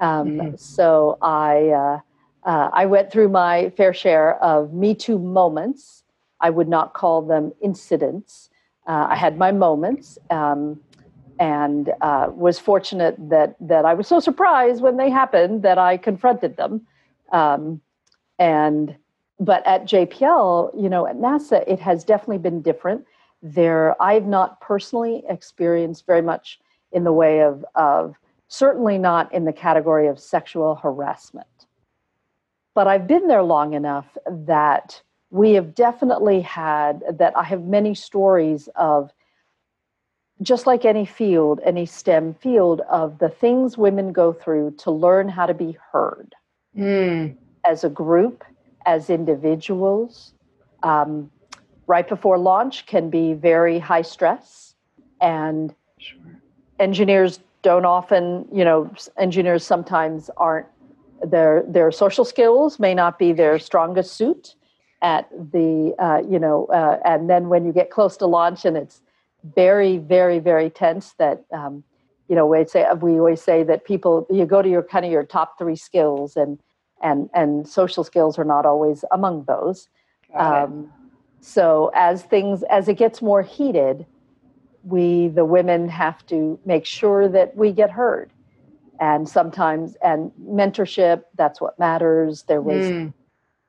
[0.00, 0.56] um, mm-hmm.
[0.56, 2.00] so I uh,
[2.48, 6.02] uh, I went through my fair share of Me Too moments
[6.40, 8.48] I would not call them incidents
[8.86, 10.80] uh, I had my moments um,
[11.38, 15.96] and uh, was fortunate that that I was so surprised when they happened that I
[15.96, 16.86] confronted them.
[17.32, 17.80] Um,
[18.38, 18.96] and
[19.40, 23.04] but at JPL, you know, at NASA, it has definitely been different.
[23.42, 26.60] There, I've not personally experienced very much
[26.92, 28.14] in the way of of
[28.48, 31.46] certainly not in the category of sexual harassment.
[32.74, 37.94] But I've been there long enough that we have definitely had that I have many
[37.94, 39.12] stories of
[40.42, 45.28] just like any field, any STEM field, of the things women go through to learn
[45.28, 46.34] how to be heard
[46.76, 47.34] mm.
[47.64, 48.44] as a group,
[48.86, 50.32] as individuals.
[50.82, 51.30] Um,
[51.86, 54.74] right before launch can be very high stress,
[55.20, 56.18] and sure.
[56.78, 60.66] engineers don't often, you know, engineers sometimes aren't
[61.22, 64.54] their their social skills may not be their strongest suit
[65.02, 68.76] at the uh, you know uh, and then when you get close to launch and
[68.76, 69.00] it's
[69.44, 71.14] very, very, very tense.
[71.18, 71.84] That um,
[72.28, 75.12] you know, we say we always say that people you go to your kind of
[75.12, 76.58] your top three skills, and
[77.02, 79.88] and and social skills are not always among those.
[80.34, 80.90] Um,
[81.40, 84.06] so as things as it gets more heated,
[84.82, 88.32] we the women have to make sure that we get heard,
[88.98, 92.44] and sometimes and mentorship that's what matters.
[92.44, 92.86] There was.
[92.86, 93.12] Mm.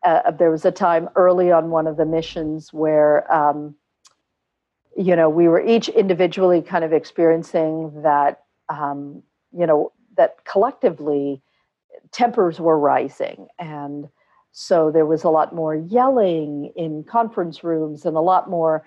[0.04, 3.74] Uh, there was a time early on one of the missions where um,
[4.96, 11.42] you know, we were each individually kind of experiencing that, um, you know, that collectively
[12.12, 13.48] tempers were rising.
[13.60, 14.08] And
[14.52, 18.86] so there was a lot more yelling in conference rooms and a lot more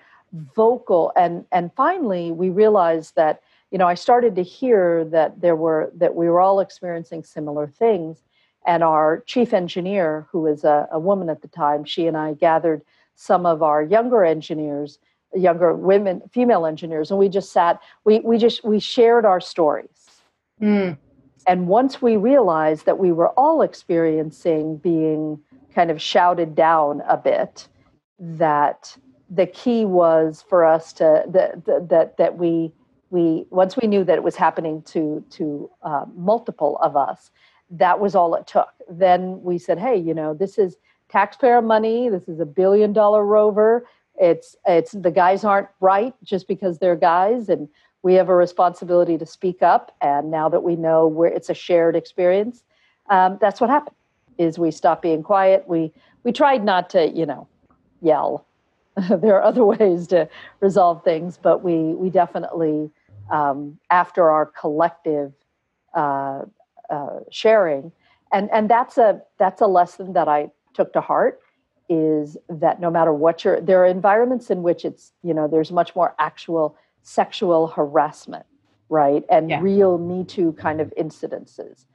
[0.55, 1.11] vocal.
[1.15, 3.41] And, and finally, we realized that
[3.71, 7.67] you know, I started to hear that there were that we were all experiencing similar
[7.67, 8.23] things.
[8.65, 12.33] And our chief engineer, who was a, a woman at the time, she and I
[12.33, 12.81] gathered
[13.15, 14.99] some of our younger engineers,
[15.35, 20.21] younger women, female engineers, and we just sat, we we just we shared our stories.
[20.61, 20.97] Mm.
[21.47, 25.39] And once we realized that we were all experiencing being
[25.73, 27.67] kind of shouted down a bit,
[28.19, 28.95] that
[29.29, 32.71] the key was for us to that that that we
[33.11, 37.31] we once we knew that it was happening to to uh, multiple of us
[37.69, 40.77] that was all it took then we said hey you know this is
[41.09, 43.85] taxpayer money this is a billion dollar rover
[44.19, 47.67] it's it's the guys aren't right just because they're guys and
[48.01, 51.53] we have a responsibility to speak up and now that we know where it's a
[51.53, 52.63] shared experience
[53.09, 53.95] um, that's what happened
[54.39, 55.65] is we stopped being quiet.
[55.67, 55.91] We
[56.23, 57.47] we tried not to you know
[58.01, 58.45] yell.
[59.09, 60.27] There are other ways to
[60.59, 62.89] resolve things but we we definitely
[63.29, 65.33] um, after our collective
[65.93, 66.43] uh,
[66.89, 67.91] uh, sharing
[68.31, 71.39] and and that's a that's a lesson that i took to heart
[71.89, 75.71] is that no matter what you're there are environments in which it's you know there's
[75.71, 78.45] much more actual sexual harassment
[78.89, 79.23] right?
[79.29, 79.61] And Yeah.
[79.61, 81.85] real me too kind of incidences.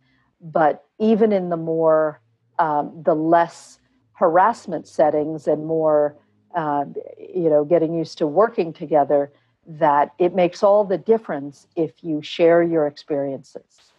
[0.40, 2.20] But even in the more
[2.58, 3.80] um, the less
[4.12, 6.16] harassment settings and more
[6.54, 6.84] uh,
[7.18, 9.32] you know getting used to working together
[9.66, 13.92] that it makes all the difference if you share your experiences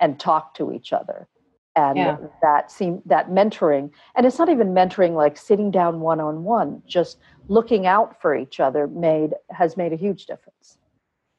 [0.00, 1.28] and talk to each other
[1.76, 2.16] and Yeah.
[2.42, 6.82] that seem that mentoring and it's not even mentoring like sitting down one on one
[6.86, 10.78] just looking out for each other made has made a huge difference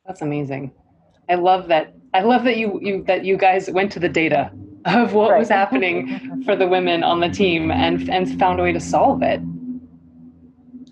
[0.06, 0.72] That's amazing.
[1.30, 1.94] I love that.
[2.14, 4.52] I love that you you that you guys went to the data
[4.86, 8.74] of what was happening for the women on the team and and found a way
[8.74, 9.40] to solve it.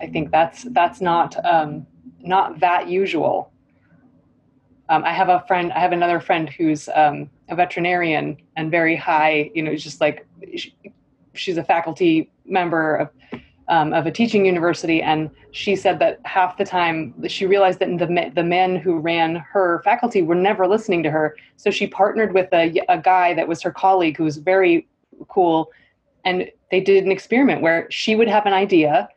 [0.02, 1.86] I think that's that's not um,
[2.22, 3.52] not that usual.
[4.88, 5.74] Um, I have a friend.
[5.74, 9.52] I have another friend who's um, a veterinarian and very high.
[9.54, 10.74] You know, just like she,
[11.34, 13.10] she's a faculty member of
[13.70, 17.98] um, of a teaching university, and she said that half the time she realized that
[17.98, 21.36] the the men who ran her faculty were never listening to her.
[21.58, 24.88] So she partnered with a, a guy that was her colleague who was very
[25.28, 25.72] cool,
[26.26, 29.08] and they did an experiment where she would have an idea,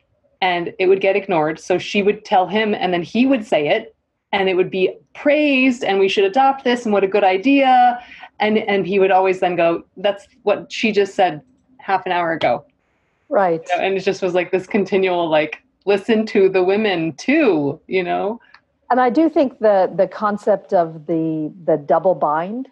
[0.43, 1.59] and it would get ignored.
[1.59, 3.95] So she would tell him, and then he would say it,
[4.33, 8.03] and it would be praised, and we should adopt this, and what a good idea.
[8.41, 11.43] And and he would always then go, "That's what she just said
[11.79, 12.65] half an hour ago."
[13.29, 17.15] right you know, and it just was like this continual like listen to the women
[17.15, 18.39] too you know
[18.93, 22.69] and I do think the the concept of the the double bind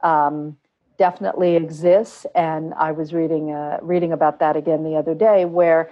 [0.00, 0.56] um,
[0.96, 2.24] definitely exists.
[2.36, 5.90] And I was reading uh, reading about that again the other day, where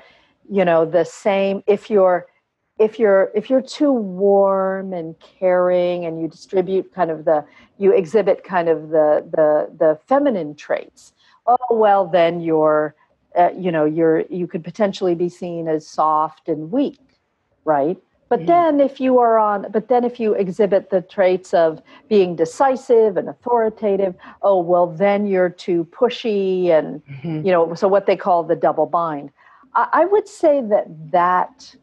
[0.49, 2.29] you know the same if you're
[2.79, 7.45] if you're if you're too warm and caring and you distribute kind of the
[7.79, 11.13] you exhibit kind of the the the feminine traits
[11.47, 12.95] oh well then you're
[13.39, 16.99] uh, you know you're you could potentially be seen as soft and weak
[17.65, 17.97] right?
[18.29, 18.47] But Mhm.
[18.47, 23.17] then if you are on but then if you exhibit the traits of being decisive
[23.17, 27.03] and authoritative oh well then you're too pushy and
[27.47, 29.31] you know so what they call the double bind.
[29.75, 31.75] I, I would say that that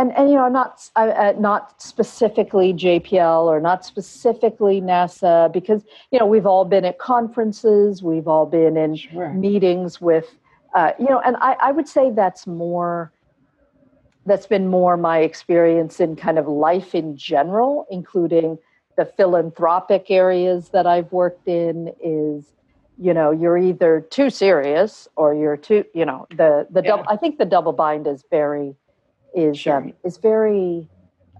[0.00, 6.18] and and you know not uh, not specifically jpl or not specifically nasa because you
[6.18, 10.28] know we've all been at conferences we've all been in sure meetings with
[10.74, 13.12] uh, you know and I, I would say that's more
[14.26, 18.58] that's been more my experience in kind of life in general including
[18.96, 22.52] the philanthropic areas that i've worked in is
[22.96, 26.90] you know you're either too serious or you're too you know the the Yeah.
[26.90, 28.76] double i think the double bind is very
[29.34, 29.76] is Sure.
[29.78, 30.88] um, is very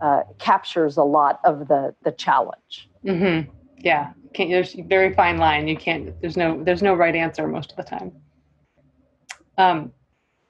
[0.00, 3.40] uh, captures a lot of the the challenge hmm
[3.78, 7.70] yeah can't there's very fine line you can't there's no there's no right answer most
[7.70, 8.12] of the time
[9.58, 9.92] um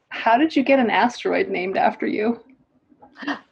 [0.08, 2.40] how did you get an asteroid named after you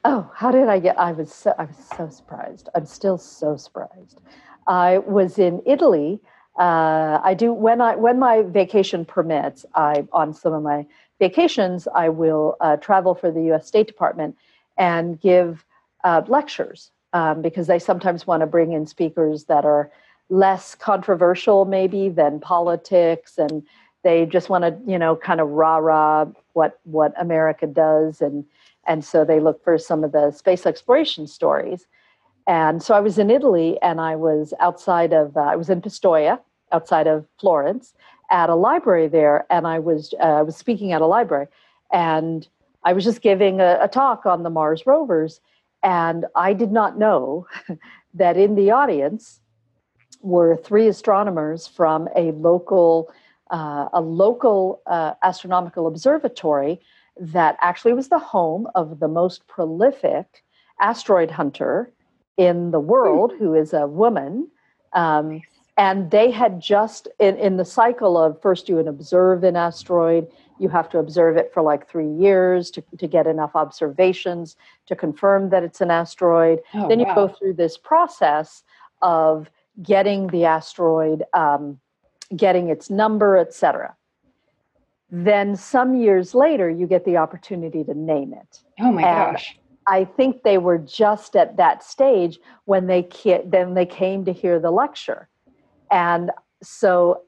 [0.05, 0.99] Oh, how did I get?
[0.99, 2.69] I was so I was so surprised.
[2.75, 4.21] I'm still so surprised.
[4.67, 6.21] I was in Italy.
[6.59, 9.67] Uh, I do when I when my vacation permits.
[9.75, 10.87] I on some of my
[11.19, 13.67] vacations I will uh, travel for the U.S.
[13.67, 14.37] State Department
[14.77, 15.65] and give
[16.05, 19.91] uh, lectures um, because they sometimes want to bring in speakers that are
[20.31, 23.63] less controversial maybe than politics and
[24.05, 28.45] they just want to you know kind of rah rah what what America does and
[28.89, 31.87] and so they look for some of the space exploration stories.
[32.47, 35.83] And so I was in Italy, and I was outside of uh, I was in
[35.83, 36.41] Pistoia,
[36.73, 37.93] outside of Florence,
[38.31, 41.47] at a library there, and I was uh, was speaking at a library,
[41.93, 42.47] and
[42.85, 45.41] I was just giving a, a talk on the Mars rovers,
[45.83, 47.47] And I did not know
[48.15, 49.41] that in the audience
[50.21, 53.11] were three astronomers from a local
[53.51, 56.81] uh, a local uh, astronomical observatory
[57.19, 60.45] that actually was the home of the most prolific
[60.81, 61.91] asteroid hunter
[62.37, 64.49] in the world, who is a woman.
[64.93, 65.41] Um,
[65.79, 70.27] and they had just in, in the cycle of first you observe an asteroid
[70.59, 74.57] you have to observe it for like three years to, to get enough observations
[74.87, 76.59] to confirm that it's an asteroid.
[76.75, 77.15] Oh, then you wow.
[77.15, 78.65] go through this process
[79.01, 79.49] of
[79.81, 81.79] getting the asteroid um,
[82.37, 83.95] getting its number etc
[85.11, 88.63] then some years later you get the opportunity to name it.
[88.81, 89.59] Oh my and gosh.
[89.87, 93.09] I think they were just at that stage when they
[93.47, 95.29] then they came to hear the lecture
[95.91, 96.31] and
[96.63, 97.23] so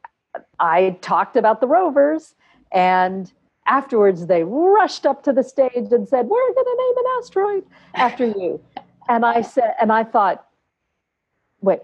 [0.58, 2.34] I talked about the rovers,
[2.72, 3.32] and
[3.66, 7.64] afterwards they rushed up to the stage and said, We're going to name an asteroid
[7.94, 8.60] after you.
[9.08, 10.46] and I said, and I thought,
[11.60, 11.80] wait,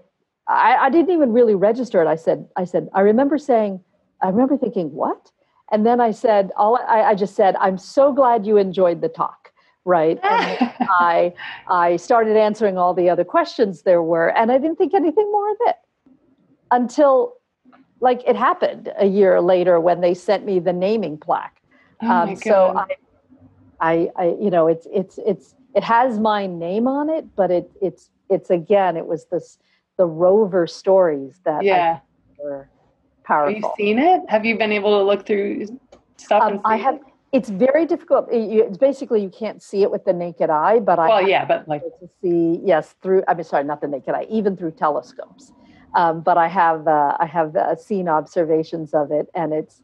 [0.47, 2.07] I, I didn't even really register it.
[2.07, 3.81] I said, I said, I remember saying,
[4.21, 5.31] I remember thinking, what?
[5.71, 9.09] And then I said, all I, I just said, I'm so glad you enjoyed the
[9.09, 9.51] talk
[9.87, 11.33] right and i
[11.69, 15.49] i started answering all the other questions there were and i didn't think anything more
[15.49, 15.77] of it
[16.71, 17.33] until
[17.99, 21.61] like it happened a year later when they sent me the naming plaque.
[22.01, 22.95] Oh um, so I,
[23.79, 27.71] I, I, you know, it's it's it's it has my name on it, but it
[27.81, 29.57] it's it's again, it was this
[29.97, 31.99] the rover stories that yeah
[32.37, 32.69] were
[33.23, 33.53] powerful.
[33.53, 34.21] Have you seen it?
[34.29, 35.79] Have you been able to look through
[36.17, 36.43] stuff?
[36.43, 36.99] Um, I have.
[37.33, 38.27] It's very difficult.
[38.31, 41.67] It's basically you can't see it with the naked eye, but I well, yeah, but
[41.67, 43.23] like to see yes through.
[43.27, 45.51] I mean, sorry, not the naked eye, even through telescopes.
[45.93, 49.81] Um, but I have uh, I have uh, seen observations of it, and it's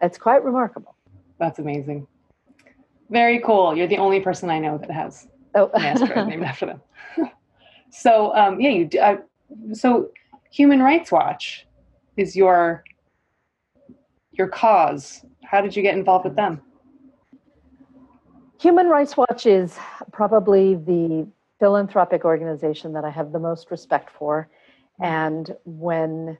[0.00, 0.96] it's quite remarkable.
[1.38, 2.06] That's amazing.
[3.10, 3.76] Very cool.
[3.76, 5.70] You're the only person I know that has oh.
[5.74, 6.80] an asteroid named after them.
[7.90, 8.88] so um, yeah, you.
[9.00, 9.16] Uh,
[9.72, 10.10] so
[10.50, 11.66] Human Rights Watch
[12.16, 12.84] is your
[14.32, 15.24] your cause.
[15.44, 16.60] How did you get involved with them?
[18.60, 19.76] Human Rights Watch is
[20.12, 21.26] probably the
[21.58, 24.48] philanthropic organization that I have the most respect for
[25.02, 26.38] and when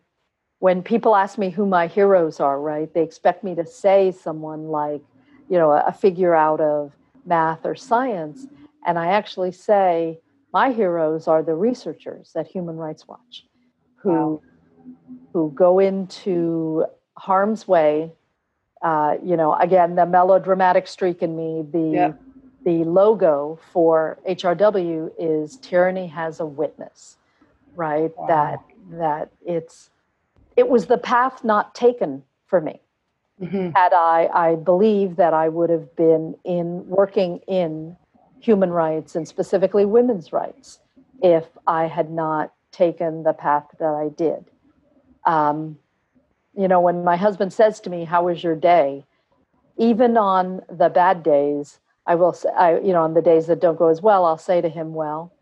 [0.61, 4.69] when people ask me who my heroes are, right, they expect me to say someone
[4.69, 5.03] like,
[5.49, 6.93] you know, a figure out of
[7.27, 8.47] math or science.
[8.87, 10.21] And I actually say
[10.53, 13.45] my heroes are the researchers at Human Rights Watch
[13.97, 14.43] who wow.
[15.33, 16.85] who go into
[17.17, 18.13] harm's way.
[18.83, 22.13] Uh, you know, again, the melodramatic streak in me, the yeah.
[22.65, 27.17] the logo for HRW is tyranny has a witness
[27.75, 28.13] right?
[28.17, 28.27] Wow.
[28.27, 28.61] That
[28.99, 29.91] that it's
[30.57, 32.81] it was the path not taken for me.
[33.41, 33.71] Mm-hmm.
[33.75, 37.97] Had I, I believe that I would have been in working in
[38.41, 40.81] human rights and specifically women's rights
[41.23, 44.45] if I had not taken the path that I did.
[45.25, 45.79] Um,
[46.57, 49.05] you know, when my husband says to me, "How was your day?"
[49.79, 53.61] Even on the bad days, I will say, I, you know, on the days that
[53.61, 55.33] don't go as well, I'll say to him, "Well,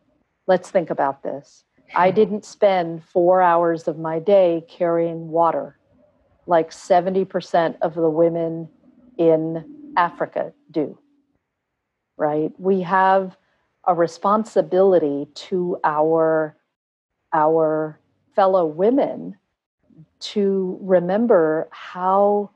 [0.47, 1.65] let's think about this.
[1.95, 5.77] I didn't spend four hours of my day carrying water
[6.47, 8.69] like 70% of the women
[9.19, 10.99] in Africa do.
[12.17, 12.53] Right?
[12.59, 13.37] We have
[13.87, 16.57] a responsibility to our,
[17.33, 17.99] our
[18.35, 19.37] fellow women
[20.21, 22.51] to remember how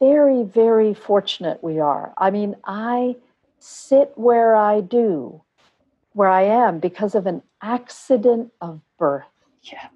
[0.00, 2.14] very, very fortunate we are.
[2.16, 3.16] I mean, I
[3.58, 5.42] sit where I do,
[6.12, 9.24] where I am because of an accident of birth.
[9.62, 9.90] Yes.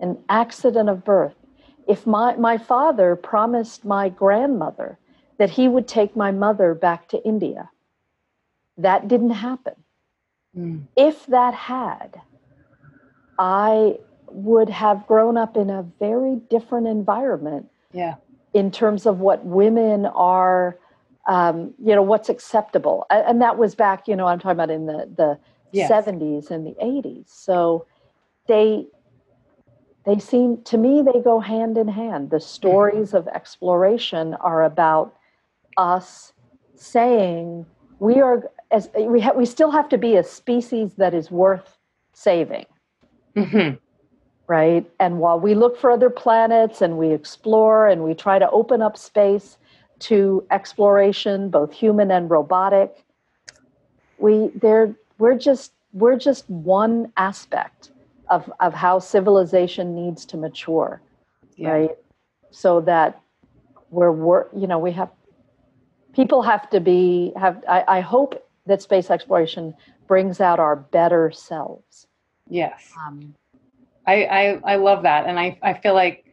[0.00, 1.34] An accident of birth.
[1.86, 4.98] If my, my father promised my grandmother
[5.38, 7.70] that he would take my mother back to India,
[8.78, 9.74] that didn't happen.
[10.56, 10.86] Mm.
[10.96, 12.20] If that had,
[13.38, 13.98] I
[14.28, 17.68] would have grown up in a very different environment.
[17.92, 18.16] Yeah.
[18.52, 20.78] In terms of what women are,
[21.26, 24.86] um, you know, what's acceptable, and that was back, you know, I'm talking about in
[24.86, 25.38] the the
[25.74, 25.90] yes.
[25.90, 27.28] 70s and the 80s.
[27.28, 27.86] So
[28.46, 28.86] they
[30.06, 32.30] they seem to me they go hand in hand.
[32.30, 33.16] The stories mm-hmm.
[33.16, 35.14] of exploration are about
[35.76, 36.32] us
[36.76, 37.66] saying
[37.98, 41.78] we are as we ha- we still have to be a species that is worth
[42.12, 42.66] saving.
[43.36, 43.76] Mm-hmm.
[44.46, 44.88] Right?
[45.00, 48.82] And while we look for other planets and we explore and we try to open
[48.82, 49.56] up space
[50.08, 53.04] to exploration, both human and robotic,
[54.18, 57.90] we there we're just we're just one aspect
[58.28, 61.00] of of how civilization needs to mature
[61.56, 61.70] yeah.
[61.70, 61.90] right
[62.50, 63.20] so that
[63.90, 65.10] we're, we're you know we have
[66.14, 69.74] people have to be have I, I hope that space exploration
[70.06, 72.06] brings out our better selves.
[72.48, 72.92] Yes.
[73.06, 73.34] Um,
[74.06, 75.26] I, I, I love that.
[75.26, 76.24] And I, I feel like,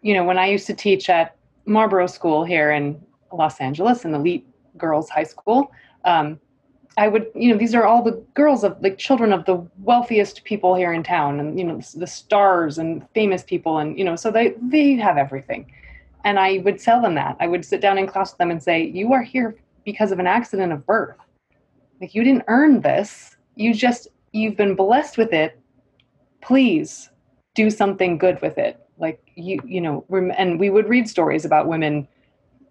[0.00, 3.00] you know, when I used to teach at Marlborough School here in
[3.32, 5.70] Los Angeles, an elite girls' high school,
[6.04, 6.38] um,
[6.98, 10.42] I would, you know, these are all the girls of like children of the wealthiest
[10.42, 14.16] people here in town, and you know, the stars and famous people, and you know,
[14.16, 15.70] so they they have everything.
[16.24, 17.36] And I would tell them that.
[17.38, 20.18] I would sit down in class with them and say, "You are here because of
[20.18, 21.16] an accident of birth.
[22.00, 23.36] Like you didn't earn this.
[23.54, 25.56] You just you've been blessed with it.
[26.42, 27.10] Please
[27.54, 28.80] do something good with it.
[28.98, 30.04] Like you, you know."
[30.36, 32.08] And we would read stories about women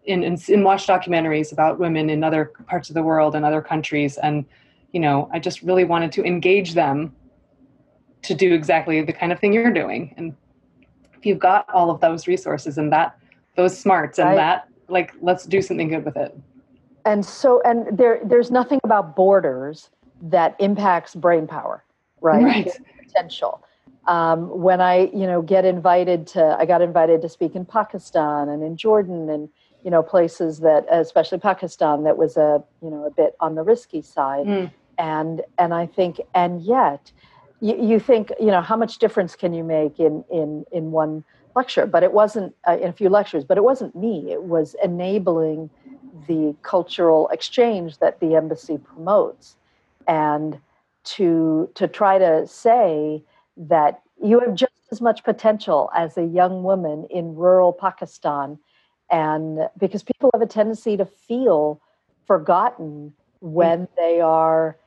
[0.08, 3.62] in, in, in watch documentaries about women in other parts of the world and other
[3.62, 4.45] countries and
[4.93, 7.14] you know i just really wanted to engage them
[8.24, 10.36] to do exactly the kind of thing you're doing and
[11.14, 13.18] if you've got all of those resources and that
[13.55, 14.36] those smarts and right.
[14.36, 16.36] that like let's do something good with it
[17.05, 19.89] and so and there there's nothing about borders
[20.22, 21.84] that impacts brain power
[22.22, 22.70] right, right.
[23.05, 23.64] potential
[24.08, 28.47] um, when i you know get invited to i got invited to speak in pakistan
[28.47, 29.49] and in jordan and
[29.88, 33.63] you know places that especially pakistan that was a you know a bit on the
[33.63, 34.45] risky side.
[34.45, 34.69] Mm.
[34.97, 37.03] and and i think and yet
[37.61, 41.23] you, you think you know how much difference can you make in in in one
[41.55, 41.85] lecture?
[41.85, 44.31] But it wasn't uh, in a few lectures but it wasn't me.
[44.31, 45.69] It was enabling
[46.27, 49.55] the cultural exchange that the embassy promotes.
[50.07, 50.59] And
[51.15, 53.23] to to try to say
[53.55, 58.57] that you have just as much potential as a young woman in rural pakistan
[59.12, 61.82] and because people have a tendency to feel
[62.26, 64.78] forgotten when they are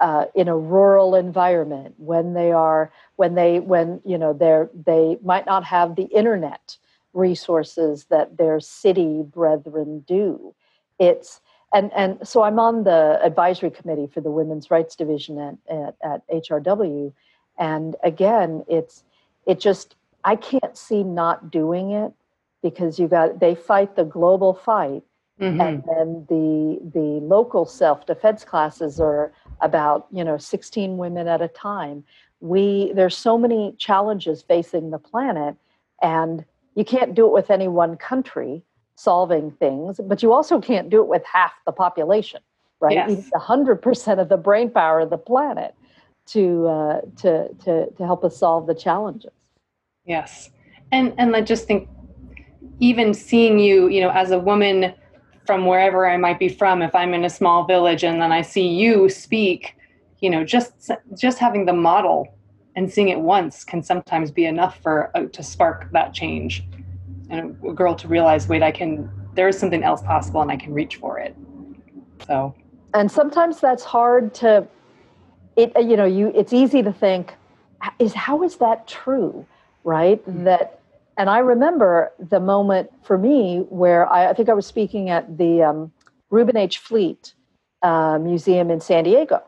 [0.00, 5.18] uh, in a rural environment when they are when they when you know they're they
[5.22, 6.76] might not have the internet
[7.12, 10.54] resources that their city brethren do.
[10.98, 11.40] It's
[11.72, 15.94] and and so i'm on the advisory committee for the women's rights division at, at,
[16.02, 17.12] at hrw
[17.58, 19.04] and again it's
[19.46, 22.12] it just i can't see not doing it
[22.62, 25.02] because you got they fight the global fight.
[25.40, 25.58] Mm-hmm.
[25.58, 29.32] and then the the local self-defense classes are
[29.62, 32.04] about you know 16 women at a time.
[32.40, 35.56] We there's so many challenges facing the planet
[36.02, 36.44] and
[36.74, 38.62] you can't do it with any one country
[38.96, 42.42] solving things but you also can't do it with half the population
[42.80, 42.94] right?
[42.94, 43.30] Yes.
[43.34, 45.74] 100% of the brain power of the planet
[46.26, 49.32] to uh, to to to help us solve the challenges.
[50.04, 50.50] Yes.
[50.92, 51.88] And and i just think
[52.80, 54.94] even seeing you, you know, as a woman
[55.46, 58.42] from wherever I might be from, if I'm in a small village and then I
[58.42, 59.76] see you speak,
[60.20, 62.28] you know, just just having the model
[62.76, 66.64] and seeing it once can sometimes be enough for uh, to spark that change,
[67.28, 69.10] and a, a girl to realize, wait, I can.
[69.34, 71.36] There is something else possible, and I can reach for it.
[72.26, 72.54] So,
[72.94, 74.66] and sometimes that's hard to.
[75.56, 77.34] It you know you it's easy to think,
[77.98, 79.46] is how is that true,
[79.84, 80.20] right?
[80.26, 80.44] Mm-hmm.
[80.44, 80.79] That
[81.16, 85.38] and I remember the moment for me where I, I think I was speaking at
[85.38, 85.92] the um,
[86.30, 86.78] Reuben H.
[86.78, 87.34] Fleet
[87.82, 89.42] uh, Museum in San Diego.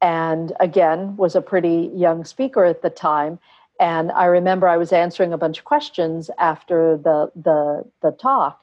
[0.00, 3.38] And again, was a pretty young speaker at the time.
[3.80, 8.62] And I remember I was answering a bunch of questions after the, the, the talk.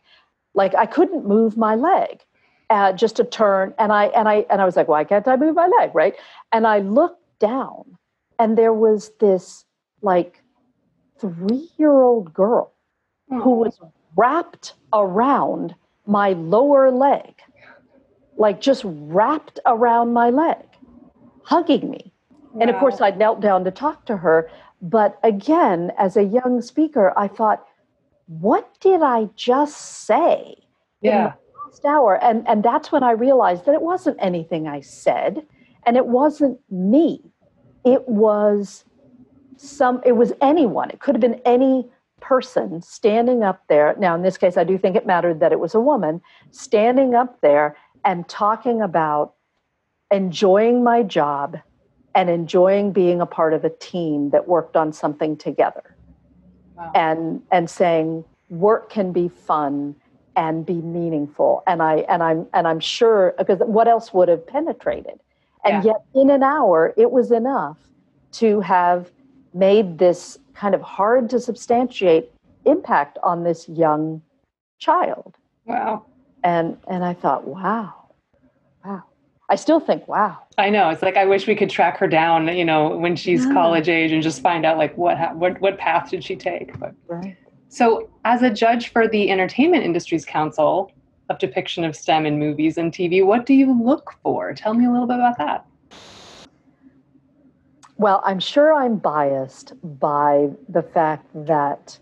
[0.53, 2.22] Like I couldn't move my leg.
[2.69, 5.36] Uh, just to turn and I and I and I was like, why can't I
[5.36, 5.91] move my leg?
[5.93, 6.15] Right.
[6.53, 7.97] And I looked down
[8.39, 9.65] and there was this
[10.01, 10.41] like
[11.22, 12.74] three year old girl
[13.32, 13.41] mm-hmm.
[13.41, 13.80] who was
[14.15, 17.34] wrapped around my lower leg,
[18.38, 20.65] like just wrapped around my leg,
[21.43, 22.11] hugging me.
[22.51, 22.61] Wow.
[22.61, 24.49] And of course, I knelt down to talk to her.
[24.82, 27.65] But again, as a young speaker, I thought,
[28.26, 30.55] what did I just say?
[31.01, 31.34] Yeah.
[31.65, 32.22] last hour.
[32.24, 35.45] And, and that's when I realized that it wasn't anything I said
[35.86, 37.22] and it wasn't me.
[37.86, 38.86] It was
[39.62, 40.89] some it was anyone.
[40.89, 41.88] It could have been any
[42.20, 43.95] person standing up there.
[43.97, 47.16] Now in this case i do think it mattered that it was a woman standing
[47.16, 49.34] up there and talking about
[50.12, 51.57] enjoying my job
[52.14, 55.95] and enjoying being a part of a team that worked on something together.
[56.76, 56.91] Wow.
[56.95, 59.95] and and saying work can be fun
[60.36, 61.64] and be meaningful.
[61.68, 65.20] And i and i'm and i'm sure because what else would have penetrated?
[65.64, 65.91] And yeah.
[65.91, 67.78] yet in an hour it was enough
[68.34, 69.12] to have
[69.54, 72.32] made this kind of hard to substantiate
[72.66, 74.22] impact on this young
[74.80, 75.36] child.
[75.66, 76.06] Wow.
[76.43, 77.93] And and I thought, wow.
[78.86, 79.04] Wow.
[79.49, 80.38] I still think, wow.
[80.58, 80.89] I know.
[80.89, 83.54] It's like I wish we could track her down, you know, when she's yeah.
[83.54, 86.78] college age and just find out like what what what path did she take.
[86.80, 87.38] But right.
[87.70, 90.91] So, as a judge for the Entertainment Industries Council
[91.32, 93.26] of depiction of STEM in movies and TV.
[93.26, 94.54] What do you look for?
[94.54, 95.66] Tell me a little bit about that.
[98.02, 101.99] Well, I'm sure I'm biased by the fact that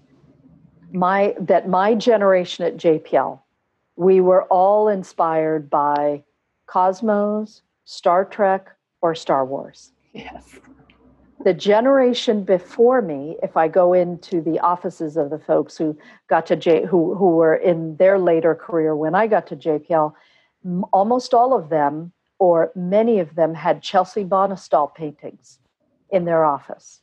[0.93, 3.41] my that my generation at JPL,
[3.97, 6.23] we were all inspired by
[6.67, 8.69] Cosmos, Star Trek,
[9.01, 9.91] or Star Wars.
[10.13, 10.57] Yes.
[11.43, 15.97] The generation before me, if I go into the offices of the folks who
[16.29, 20.13] got to J, who who were in their later career when I got to JPL,
[20.93, 25.59] almost all of them or many of them had Chesley Bonestell paintings
[26.11, 27.01] in their office.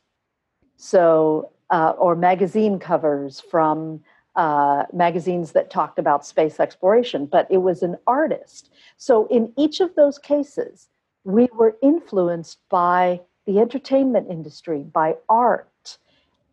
[0.77, 4.01] So, uh, or magazine covers from
[4.35, 8.69] uh, magazines that talked about space exploration, but it was an artist.
[8.97, 10.87] So, in each of those cases,
[11.23, 15.97] we were influenced by the entertainment industry, by art.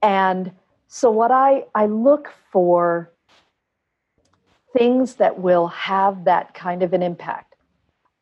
[0.03, 0.53] And
[0.89, 3.13] so, what I, I look for
[4.77, 7.57] things that will have that kind of an impact.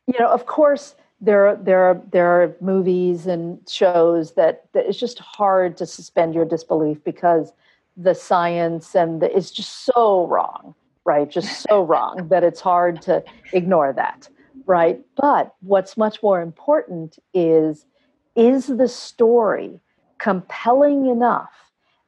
[0.07, 4.99] You know, of course, there there are there are movies and shows that, that it's
[4.99, 7.53] just hard to suspend your disbelief because
[7.97, 11.31] the science and the, it's just so wrong right?
[11.31, 14.29] Just so wrong that it's hard to ignore that
[14.67, 15.01] right?
[15.17, 17.87] But what's much more important is
[18.35, 19.81] is the story
[20.19, 21.53] compelling enough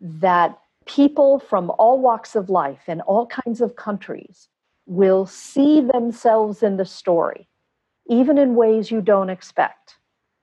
[0.00, 4.48] that people from all walks of life and all kinds of countries
[4.86, 7.48] will see themselves in the story
[8.08, 9.96] even in ways you don't expect.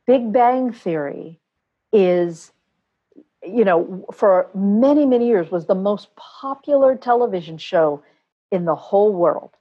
[0.08, 1.40] Big Bang Theory
[1.94, 2.52] is,
[3.44, 8.04] you know, for many, many years was the most popular television show
[8.52, 9.52] in the whole world.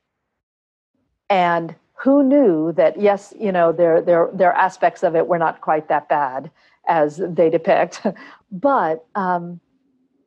[1.28, 5.38] And who knew that, yes, you know, there, there, there are aspects of it were
[5.38, 6.50] not quite that bad
[6.88, 8.04] as they depict,
[8.50, 9.60] but um,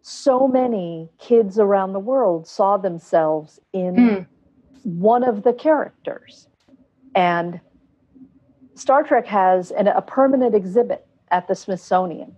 [0.01, 4.27] so many kids around the world saw themselves in mm.
[4.83, 6.47] one of the characters.
[7.15, 7.59] And
[8.75, 12.35] Star Trek has an, a permanent exhibit at the Smithsonian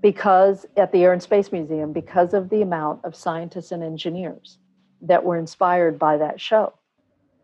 [0.00, 4.58] because at the Air and Space Museum because of the amount of scientists and engineers
[5.02, 6.72] that were inspired by that show.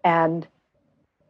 [0.04, 0.46] And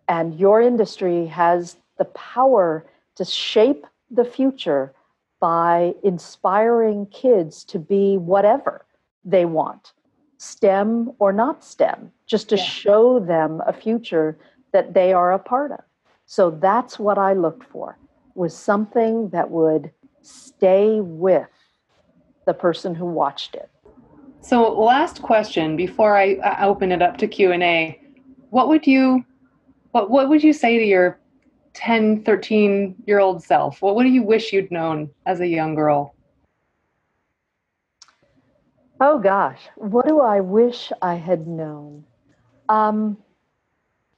[0.09, 2.87] and your industry has the power
[3.17, 4.95] to shape the future
[5.41, 8.87] by inspiring kids to be whatever
[9.25, 9.93] they want,
[10.39, 12.63] STEM or not STEM, just to yeah.
[12.63, 14.39] show them a future
[14.73, 15.81] that they are a part of.
[16.27, 17.99] So that's what I looked for
[18.35, 19.91] was something that would
[20.23, 21.49] stay with
[22.47, 23.71] the person who watched it.
[24.41, 28.01] So last question before I open it up to Q&A,
[28.51, 29.25] what would you
[29.93, 31.19] what what would you say to your
[31.75, 33.83] 10, 13 year old self?
[33.83, 36.15] What, what do you wish you'd known as a young girl?
[39.01, 42.05] Oh gosh, what do I wish I had known?
[42.69, 43.19] Um,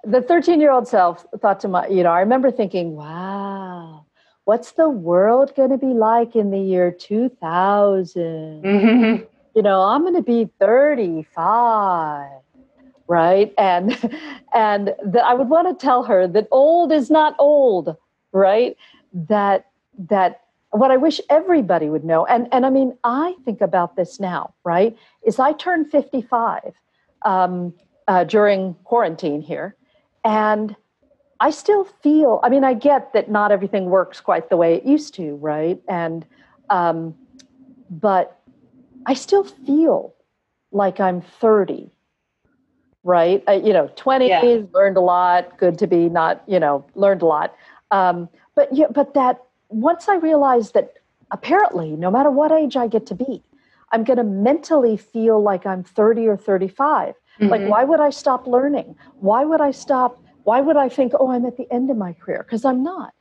[0.04, 4.06] the 13 year old self thought to my, you know, I remember thinking, wow,
[4.44, 8.62] what's the world going to be like in the year 2000?
[8.62, 9.24] Mm-hmm.
[9.54, 12.30] You know, I'm going to be 35
[13.08, 13.98] right and
[14.54, 17.96] and that i would want to tell her that old is not old
[18.32, 18.76] right
[19.12, 19.66] that
[19.98, 24.20] that what i wish everybody would know and and i mean i think about this
[24.20, 26.74] now right is i turned 55
[27.22, 27.72] um,
[28.06, 29.74] uh, during quarantine here
[30.28, 30.76] and
[31.40, 34.84] I still feel, I mean, I get that not everything works quite the way it
[34.84, 35.80] used to, right?
[35.88, 36.26] And,
[36.68, 37.14] um,
[37.88, 38.38] but
[39.06, 40.14] I still feel
[40.70, 41.90] like I'm 30,
[43.04, 43.42] right?
[43.48, 44.62] I, you know, 20s, yeah.
[44.74, 47.54] learned a lot, good to be not, you know, learned a lot.
[47.90, 50.98] Um, but, yeah, but that once I realized that
[51.30, 53.42] apparently, no matter what age I get to be,
[53.92, 57.14] I'm going to mentally feel like I'm 30 or 35.
[57.40, 57.48] Mm-hmm.
[57.48, 58.96] Like, why would I stop learning?
[59.20, 60.22] Why would I stop?
[60.44, 62.42] Why would I think, oh, I'm at the end of my career?
[62.42, 63.14] Because I'm not.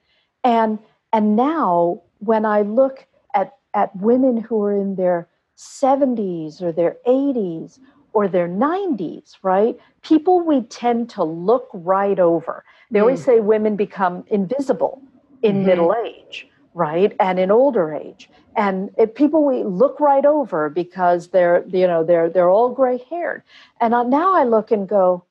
[0.44, 0.80] And
[1.14, 6.98] and now when I look at at women who are in their 70s or their
[7.08, 7.80] 80s
[8.14, 9.78] or their 90s, right?
[10.04, 12.64] People we tend to look right over.
[12.92, 15.02] They mm always say women become invisible
[15.44, 15.66] in mm-hmm.
[15.66, 16.48] middle age
[16.78, 21.88] right and in older age and it, people we look right over because they're you
[21.88, 23.44] know they're they're all gray haired
[23.80, 25.24] and now i look and go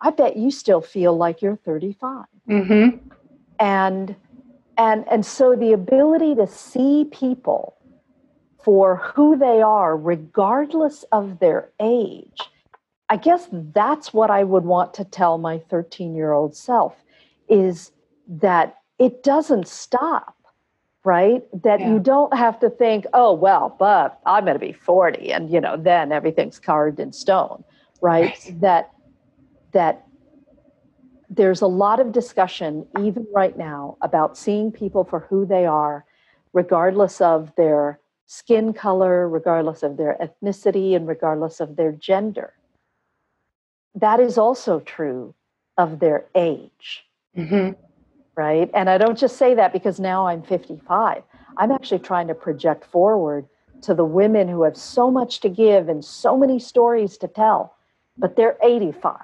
[0.00, 2.96] i bet you still feel like you're 35 mm-hmm.
[3.58, 4.16] and
[4.78, 7.76] and and so the ability to see people
[8.62, 12.40] for who they are regardless of their age
[13.08, 16.94] i guess that's what i would want to tell my 13 year old self
[17.48, 17.90] is
[18.28, 20.35] that it doesn't stop
[21.06, 21.44] right?
[21.62, 21.92] That yeah.
[21.92, 25.60] you don't have to think, oh, well, but I'm going to be 40 and, you
[25.60, 27.62] know, then everything's carved in stone,
[28.02, 28.24] right?
[28.24, 28.60] right?
[28.60, 28.90] That
[29.72, 30.04] that
[31.30, 36.04] there's a lot of discussion, even right now, about seeing people for who they are,
[36.52, 42.52] regardless of their skin color, regardless of their ethnicity, and regardless of their gender.
[43.94, 45.34] That is also true
[45.78, 47.04] of their age.
[47.36, 47.80] Mm-hmm.
[48.36, 48.70] Right.
[48.74, 51.22] And I don't just say that because now I'm 55.
[51.56, 53.46] I'm actually trying to project forward
[53.82, 57.74] to the women who have so much to give and so many stories to tell,
[58.18, 59.16] but they're 85.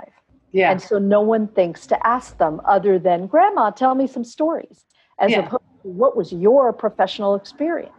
[0.52, 0.70] Yeah.
[0.70, 4.84] And so no one thinks to ask them other than, Grandma, tell me some stories,
[5.18, 5.40] as yeah.
[5.40, 7.92] opposed to what was your professional experience?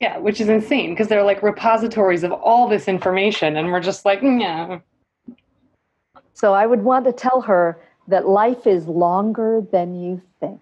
[0.00, 4.04] Yeah, which is insane because they're like repositories of all this information, and we're just
[4.04, 4.80] like, yeah.
[6.34, 10.60] So I would want to tell her that life is longer than you think,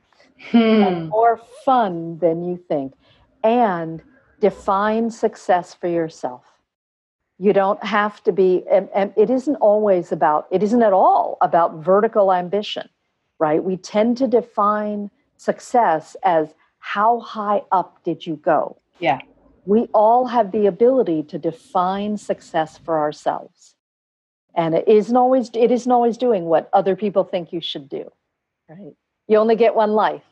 [0.50, 0.56] hmm.
[0.56, 2.94] and more fun than you think,
[3.42, 4.02] and
[4.40, 6.44] define success for yourself.
[7.38, 11.36] You don't have to be, and, and it isn't always about, it isn't at all
[11.40, 12.88] about vertical ambition,
[13.38, 13.62] right?
[13.62, 18.76] We tend to define success as how high up did you go?
[19.00, 19.18] Yeah.
[19.66, 23.73] We all have the ability to define success for ourselves.
[24.56, 28.10] And it isn't always it isn't always doing what other people think you should do.
[28.68, 28.94] Right?
[29.28, 30.22] You only get one life.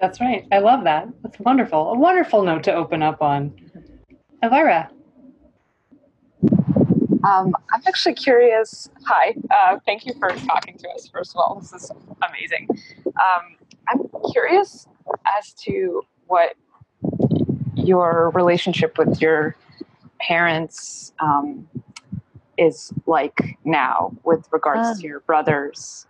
[0.00, 0.46] That's right.
[0.52, 1.08] I love that.
[1.22, 1.92] That's wonderful.
[1.92, 3.52] A wonderful note to open up on.
[4.42, 4.90] Elvira.
[7.24, 8.88] Um, I'm actually curious.
[9.06, 11.08] Hi, uh, thank you for talking to us.
[11.08, 11.90] First of all, this is
[12.28, 12.68] amazing.
[13.06, 13.56] Um,
[13.88, 14.86] I'm curious
[15.38, 16.54] as to what
[17.74, 19.56] your relationship with your
[20.20, 21.68] parents um,
[22.58, 25.00] is like now with regards uh.
[25.00, 26.06] to your brothers.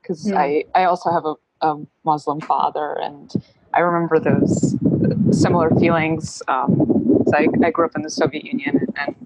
[0.00, 3.32] Because uh, I, I also have a, a, Muslim father, and
[3.72, 4.76] I remember those
[5.30, 6.42] similar feelings.
[6.48, 9.16] Um, I, I grew up in the Soviet Union, and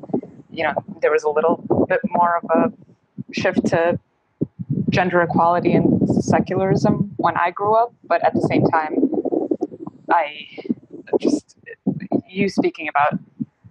[0.51, 2.73] you know there was a little bit more of a
[3.33, 3.99] shift to
[4.91, 8.95] gender equality and secularism when I grew up, but at the same time,
[10.11, 10.47] I
[11.21, 11.57] just
[12.29, 13.19] you speaking about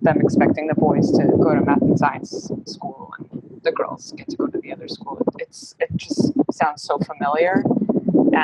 [0.07, 4.29] them expecting the boys to go to math and science school and the girls get
[4.29, 5.21] to go to the other school.
[5.37, 7.63] It's it just sounds so familiar,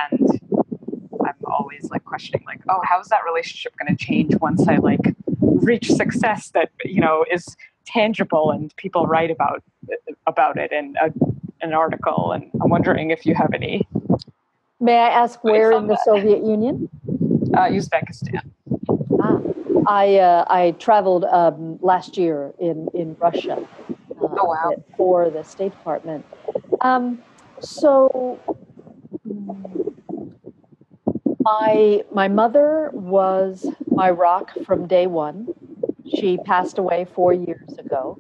[0.02, 0.42] and
[1.28, 5.16] I'm always like questioning, like, oh, how's that relationship going to change once I like
[5.40, 7.56] reach success that you know is
[7.86, 9.64] tangible and people write about
[10.28, 11.08] about it in a,
[11.62, 12.34] an article?
[12.34, 13.88] And I'm wondering if you have any.
[14.82, 16.04] May I ask where in the that.
[16.04, 16.90] Soviet Union?
[17.54, 18.52] Uh, Uzbekistan.
[19.88, 23.58] I uh, I traveled um, last year in in Russia.
[23.90, 24.84] Uh, oh wow!
[24.98, 26.26] For the State Department.
[26.82, 27.20] Um,
[27.60, 28.40] so
[31.42, 35.48] my my mother was my rock from day one.
[36.16, 38.18] She passed away four years ago,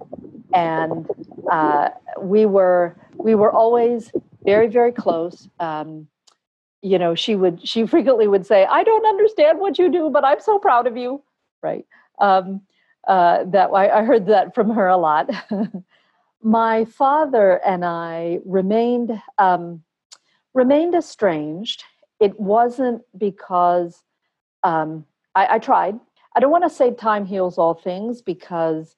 [0.53, 1.07] and
[1.51, 1.89] uh,
[2.20, 4.11] we were we were always
[4.43, 5.47] very very close.
[5.59, 6.07] Um,
[6.82, 10.26] you know, she would she frequently would say, "I don't understand what you do, but
[10.26, 11.22] I'm so proud of you."
[11.64, 11.86] Right?
[12.20, 12.61] Um,
[13.07, 15.30] uh, that I, I heard that from her a lot.
[16.41, 19.84] My father and I remained um,
[20.53, 21.84] remained estranged.
[22.20, 24.03] It wasn't because
[24.64, 25.05] um,
[25.36, 25.99] I, I tried.
[26.36, 28.95] I don't want to say time heals all things because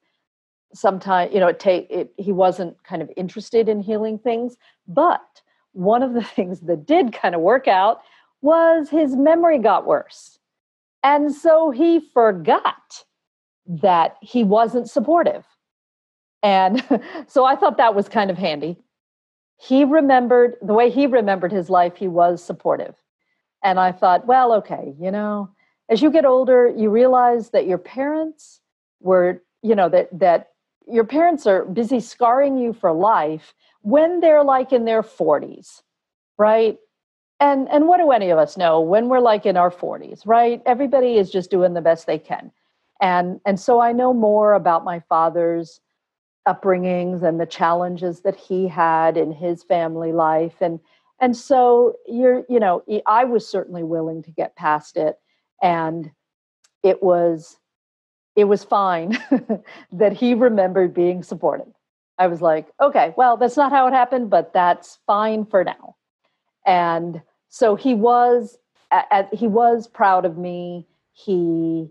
[0.74, 4.56] sometimes you know it take it he wasn't kind of interested in healing things
[4.88, 5.42] but
[5.72, 8.02] one of the things that did kind of work out
[8.42, 10.35] was his memory got worse
[11.06, 13.04] and so he forgot
[13.64, 15.46] that he wasn't supportive.
[16.42, 16.82] And
[17.28, 18.76] so I thought that was kind of handy.
[19.56, 22.96] He remembered the way he remembered his life, he was supportive.
[23.62, 25.48] And I thought, well, okay, you know,
[25.88, 28.60] as you get older, you realize that your parents
[29.00, 30.48] were, you know, that that
[30.88, 35.82] your parents are busy scarring you for life when they're like in their 40s,
[36.36, 36.78] right?
[37.40, 38.80] And and what do any of us know?
[38.80, 40.62] When we're like in our 40s right?
[40.66, 42.50] Everybody is just doing the best they can.
[43.00, 45.80] And and so i know more about my father's
[46.48, 50.54] upbringings and the challenges that he had in his family life.
[50.60, 50.80] And
[51.20, 55.18] and so you're you know i was certainly willing to get past it.
[55.62, 56.10] And
[56.82, 57.58] it was
[58.36, 59.18] it was fine
[59.92, 61.72] that he remembered being supportive.
[62.18, 65.96] I was like okay well that's not how it happened but that's fine for now
[66.66, 68.58] and so he was
[69.32, 70.86] he was proud of me.
[71.12, 71.88] He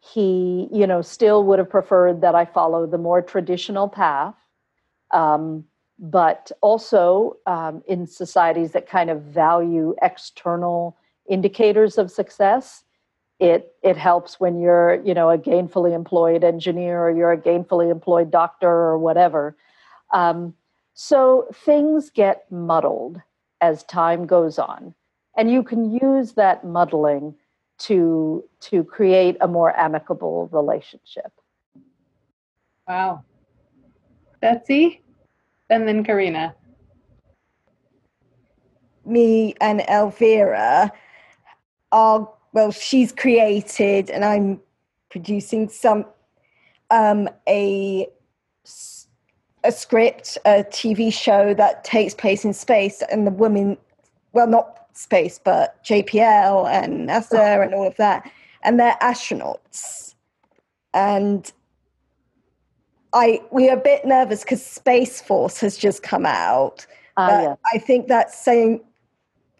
[0.00, 4.34] he you know still would have preferred that i follow the more traditional path.
[5.12, 5.64] Um,
[5.98, 10.96] but also um, in societies that kind of value external
[11.28, 12.84] indicators of success
[13.40, 17.90] it it helps when you're you know a gainfully employed engineer or you're a gainfully
[17.90, 19.56] employed doctor or whatever.
[20.12, 20.54] Um,
[20.94, 23.20] So things get muddled
[23.60, 24.94] as time goes on.
[25.36, 27.34] And you can use that muddling
[27.78, 31.32] to, to create a more amicable relationship.
[32.86, 33.24] Wow.
[34.40, 35.02] Betsy?
[35.68, 36.54] And then Karina.
[39.04, 40.92] Me and Elvira
[41.90, 44.60] are, well, she's created and I'm
[45.10, 46.06] producing some,
[46.90, 48.06] um, a
[49.64, 53.76] a script, a TV show that takes place in space, and the women,
[54.32, 58.30] well, not space, but JPL and NASA and all of that,
[58.62, 60.14] and they're astronauts.
[60.92, 61.50] And
[63.12, 66.86] I we are a bit nervous because Space Force has just come out.
[67.16, 67.54] Uh, but yeah.
[67.72, 68.80] I think that's saying,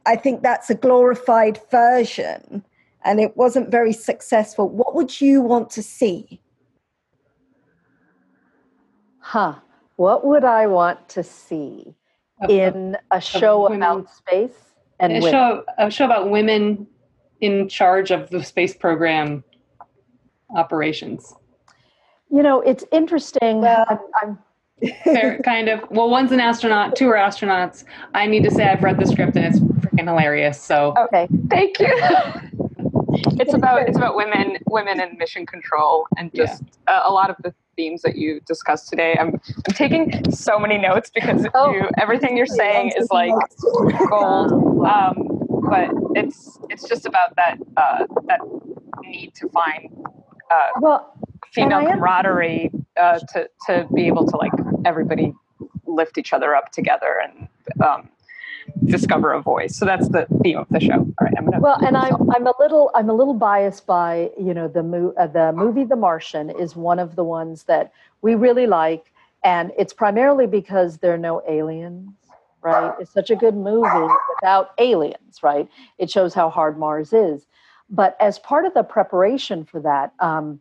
[0.07, 2.63] I think that's a glorified version,
[3.05, 4.69] and it wasn't very successful.
[4.69, 6.41] What would you want to see?
[9.19, 9.55] Huh.
[9.97, 11.95] What would I want to see
[12.49, 15.31] in a show about space and a women?
[15.31, 16.87] show a show about women
[17.41, 19.45] in charge of the space program
[20.57, 21.35] operations.
[22.31, 23.61] You know, it's interesting.
[23.61, 24.39] Well- I'm, I'm
[25.05, 25.89] Fair, kind of.
[25.91, 27.85] Well, one's an astronaut, two are astronauts.
[28.13, 30.61] I need to say I've read the script and it's freaking hilarious.
[30.61, 31.29] So okay.
[31.49, 31.87] Thank you.
[33.39, 37.37] it's about it's about women women in mission control and just uh, a lot of
[37.43, 39.17] the themes that you discussed today.
[39.19, 41.73] I'm I'm taking so many notes because Oh.
[41.73, 43.33] you everything you're saying is like
[44.11, 44.53] gold.
[44.87, 45.15] Um,
[45.71, 48.41] but it's it's just about that uh, that
[49.03, 49.91] need to find
[50.51, 51.13] uh, Well,
[51.53, 54.53] female camaraderie uh, to to be able to like
[54.85, 55.33] everybody
[55.87, 57.49] lift each other up together and
[57.85, 58.09] um,
[58.85, 59.77] discover a voice.
[59.77, 60.95] So that's the theme of the show.
[60.95, 61.61] All right, I'm gonna.
[61.61, 65.15] well, and I'm I'm a little I'm a little biased by you know the mo-
[65.19, 69.13] uh, the movie The Martian is one of the ones that we really like,
[69.43, 72.11] and it's primarily because there are no aliens.
[72.63, 75.43] Right, it's such a good movie without aliens.
[75.43, 75.69] Right,
[75.99, 77.47] it shows how hard Mars is.
[77.91, 80.61] But as part of the preparation for that, um,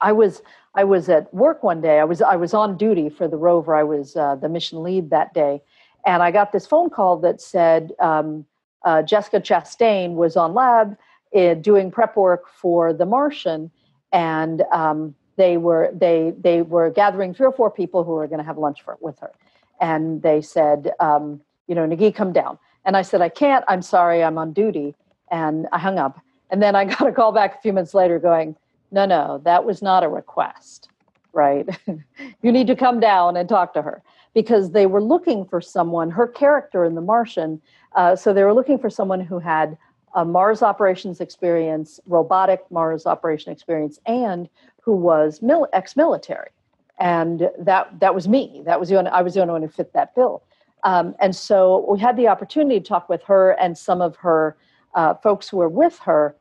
[0.00, 0.42] I was
[0.74, 2.00] I was at work one day.
[2.00, 3.74] I was I was on duty for the rover.
[3.74, 5.62] I was uh, the mission lead that day,
[6.04, 8.44] and I got this phone call that said um,
[8.84, 10.96] uh, Jessica Chastain was on lab
[11.34, 13.70] uh, doing prep work for The Martian,
[14.12, 18.38] and um, they were they they were gathering three or four people who were going
[18.38, 19.32] to have lunch for, with her,
[19.80, 22.58] and they said, um, you know, Nagi, come down.
[22.84, 23.64] And I said, I can't.
[23.68, 24.24] I'm sorry.
[24.24, 24.94] I'm on duty,
[25.30, 26.20] and I hung up.
[26.50, 28.56] And then I got a call back a few minutes later, going,
[28.90, 30.90] no, no, that was not a request,
[31.32, 31.66] right?
[32.42, 34.02] you need to come down and talk to her
[34.34, 37.60] because they were looking for someone, her character in The Martian.
[37.94, 39.76] Uh, so they were looking for someone who had
[40.14, 44.48] a Mars operations experience, robotic Mars operation experience, and
[44.80, 46.50] who was mil- ex-military.
[46.98, 48.62] And that that was me.
[48.64, 50.42] That was the only, I was the only one who fit that bill.
[50.84, 54.56] Um, and so we had the opportunity to talk with her and some of her
[54.94, 56.36] uh, folks who were with her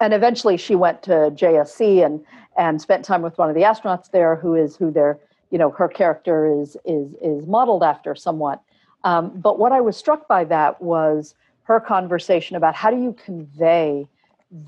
[0.00, 2.24] and eventually she went to JSC and
[2.58, 5.18] and spent time with one of the astronauts there, who is who their
[5.50, 8.62] you know her character is is is modeled after somewhat.
[9.04, 11.34] Um, but what I was struck by that was
[11.64, 14.08] her conversation about how do you convey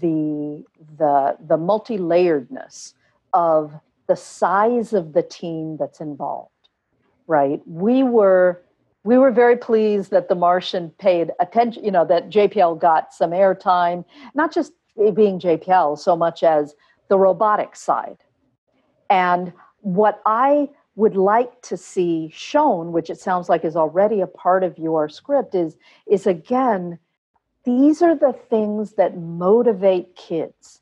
[0.01, 0.65] the
[0.99, 2.95] the the multi-layeredness
[3.33, 3.73] of
[4.07, 6.51] the size of the team that's involved.
[7.27, 7.61] Right?
[7.67, 8.63] We were
[9.05, 11.85] we were very pleased that the Martian paid attention.
[11.85, 14.05] You know that JPL got some airtime,
[14.35, 16.75] not just being JPL so much as
[17.09, 18.19] the robotic side.
[19.11, 24.27] And what I would like to see shown, which it sounds like is already a
[24.27, 25.77] part of your script, is,
[26.07, 26.99] is again,
[27.65, 30.81] these are the things that motivate kids.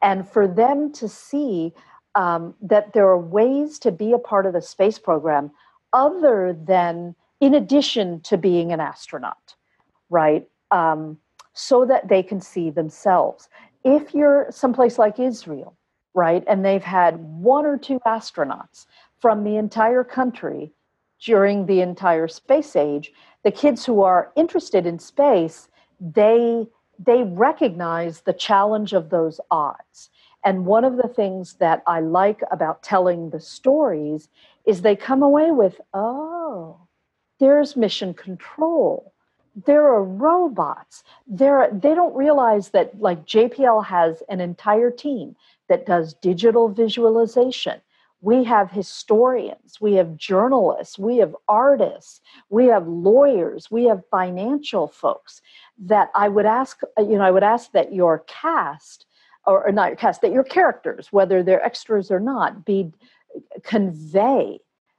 [0.00, 1.74] And for them to see
[2.14, 5.50] um, that there are ways to be a part of the space program
[5.92, 9.54] other than in addition to being an astronaut,
[10.10, 10.48] right?
[10.70, 11.18] Um,
[11.52, 13.48] so that they can see themselves.
[13.84, 15.76] If you're someplace like Israel,
[16.18, 18.86] right, and they've had one or two astronauts
[19.20, 20.72] from the entire country
[21.24, 23.12] during the entire space age,
[23.44, 25.68] the kids who are interested in space,
[26.00, 26.66] they
[26.98, 30.10] they recognize the challenge of those odds.
[30.44, 34.28] And one of the things that I like about telling the stories
[34.66, 36.76] is they come away with, oh,
[37.38, 39.12] there's mission control
[39.66, 41.02] there are robots.
[41.26, 45.36] There they don't realize that like jpl has an entire team
[45.68, 47.80] that does digital visualization.
[48.20, 54.88] We have historians we have journalists we have artists we have lawyers we have financial
[54.88, 55.40] folks
[55.78, 59.06] that i would ask you know i would ask that your cast
[59.46, 62.92] or, or not your cast that your characters whether they're extras or not be
[63.62, 64.58] convey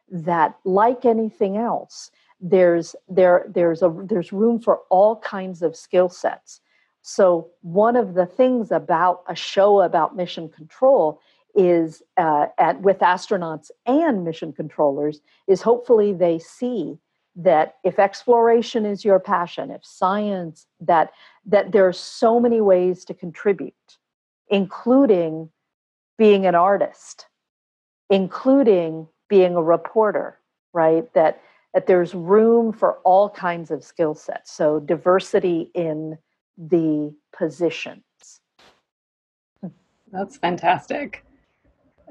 [0.09, 6.09] that like anything else there's there there's a there's room for all kinds of skill
[6.09, 6.61] sets.
[7.01, 11.19] So one of the things about a show about mission control
[11.55, 16.97] is uh, at with astronauts and mission controllers is hopefully they see
[17.35, 21.11] that if exploration is your passion if science that
[21.45, 23.73] that there are so many ways to contribute
[24.49, 25.49] including
[26.17, 27.27] being an artist
[28.09, 30.39] including being a reporter
[30.73, 31.11] right?
[31.13, 31.41] That
[31.73, 36.17] that there's room for all kinds of skill sets so diversity in
[36.57, 38.41] the positions
[40.11, 41.23] that's fantastic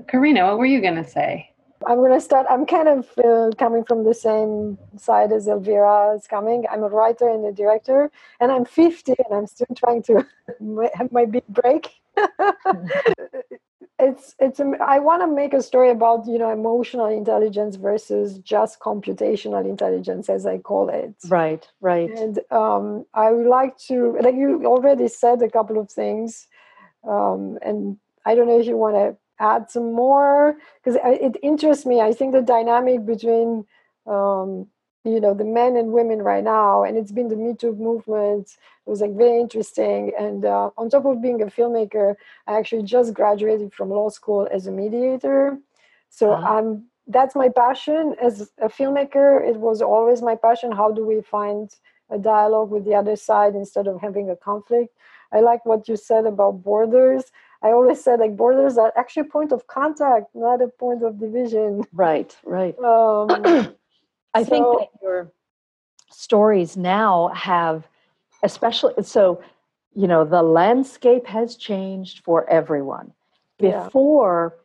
[0.08, 1.48] karina what were you going to say
[1.86, 2.46] I'm going to start.
[2.50, 6.64] I'm kind of uh, coming from the same side as Elvira is coming.
[6.70, 10.26] I'm a writer and a director, and I'm 50 and I'm still trying to
[10.94, 11.92] have my big break.
[13.98, 14.60] it's it's.
[14.60, 20.28] I want to make a story about you know emotional intelligence versus just computational intelligence,
[20.28, 21.14] as I call it.
[21.28, 22.10] Right, right.
[22.10, 26.46] And um, I would like to, like you already said a couple of things,
[27.06, 31.86] um, and I don't know if you want to add some more because it interests
[31.86, 33.64] me i think the dynamic between
[34.06, 34.66] um,
[35.04, 38.56] you know the men and women right now and it's been the me too movement
[38.86, 42.14] it was like very interesting and uh, on top of being a filmmaker
[42.46, 45.58] i actually just graduated from law school as a mediator
[46.10, 46.58] so uh-huh.
[46.58, 51.20] i'm that's my passion as a filmmaker it was always my passion how do we
[51.22, 51.70] find
[52.10, 54.94] a dialogue with the other side instead of having a conflict
[55.32, 57.24] i like what you said about borders
[57.60, 61.18] I always said like borders are actually a point of contact, not a point of
[61.18, 61.82] division.
[61.92, 62.78] Right, right.
[62.78, 63.74] Um,
[64.38, 65.32] I so, think that your
[66.10, 67.88] stories now have,
[68.42, 69.42] especially so,
[69.94, 73.12] you know, the landscape has changed for everyone.
[73.58, 74.56] Before,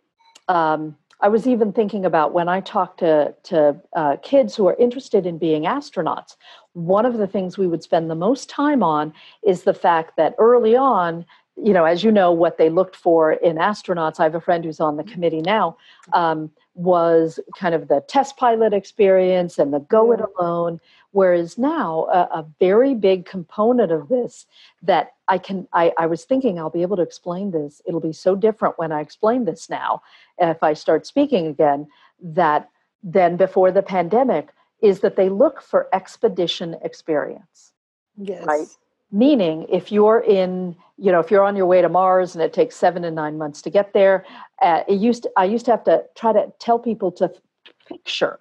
[0.47, 0.73] yeah.
[0.73, 4.75] um, I was even thinking about when I talk to to uh, kids who are
[4.75, 6.35] interested in being astronauts.
[6.73, 10.35] One of the things we would spend the most time on is the fact that
[10.37, 11.25] early on
[11.55, 14.65] you know, as you know, what they looked for in astronauts, I have a friend
[14.65, 15.77] who's on the committee now,
[16.13, 20.79] um, was kind of the test pilot experience and the go it alone.
[21.11, 24.47] Whereas now, a, a, very big component of this
[24.81, 27.83] that I can, I, I was thinking I'll be able to explain this.
[27.85, 30.01] It'll be so different when I explain this now,
[30.39, 31.87] if I start speaking again,
[32.19, 32.69] that
[33.03, 34.49] then before the pandemic,
[34.81, 37.73] is that they look for expedition experience.
[38.17, 38.43] Yes.
[38.45, 38.67] Right?
[39.13, 42.51] Meaning if you're in you know if you're on your way to mars and it
[42.51, 44.25] takes seven to nine months to get there
[44.61, 47.31] uh, it used to, i used to have to try to tell people to
[47.87, 48.39] picture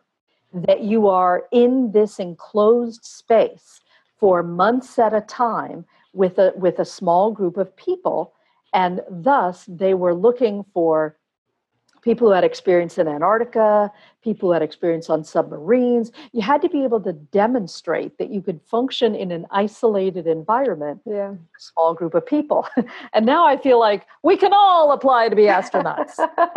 [0.52, 3.80] that you are in this enclosed space
[4.18, 8.32] for months at a time with a with a small group of people
[8.72, 11.16] and thus they were looking for
[12.03, 13.90] people who had experience in Antarctica,
[14.22, 16.11] people who had experience on submarines.
[16.32, 21.00] You had to be able to demonstrate that you could function in an isolated environment,
[21.07, 21.30] yeah.
[21.30, 22.66] a small group of people.
[23.12, 26.16] and now I feel like we can all apply to be astronauts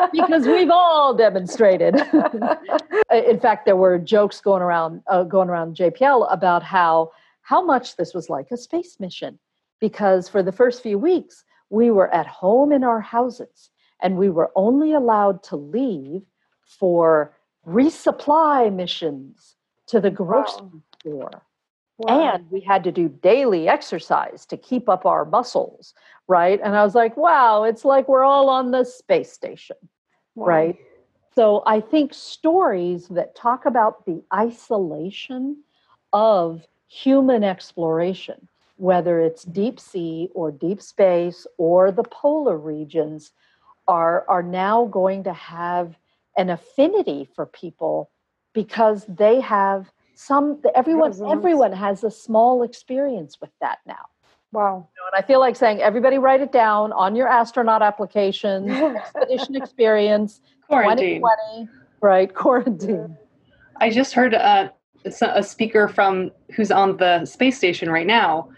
[0.12, 1.96] because we've all demonstrated.
[3.12, 7.96] in fact, there were jokes going around uh, going around JPL about how how much
[7.96, 9.38] this was like a space mission
[9.80, 13.70] because for the first few weeks we were at home in our houses
[14.02, 16.24] and we were only allowed to leave
[16.66, 17.34] for
[17.68, 19.56] resupply missions
[19.88, 20.82] to the grocery wow.
[21.00, 21.42] store.
[21.98, 22.34] Wow.
[22.34, 25.94] And we had to do daily exercise to keep up our muscles,
[26.28, 26.60] right?
[26.62, 29.78] And I was like, wow, it's like we're all on the space station,
[30.36, 30.46] wow.
[30.46, 30.78] right?
[31.36, 35.64] So I think stories that talk about the isolation
[36.12, 43.32] of human exploration, whether it's deep sea or deep space or the polar regions,
[43.88, 45.96] are are now going to have
[46.38, 48.10] an affinity for people
[48.54, 54.06] because they have some everyone everyone has a small experience with that now.
[54.52, 54.88] Wow.
[54.96, 58.70] You know, and i feel like saying everybody write it down on your astronaut application
[58.70, 61.22] expedition experience quarantine.
[62.02, 63.18] right quarantine.
[63.82, 64.70] I just heard uh,
[65.04, 68.50] a, a speaker from who's on the space station right now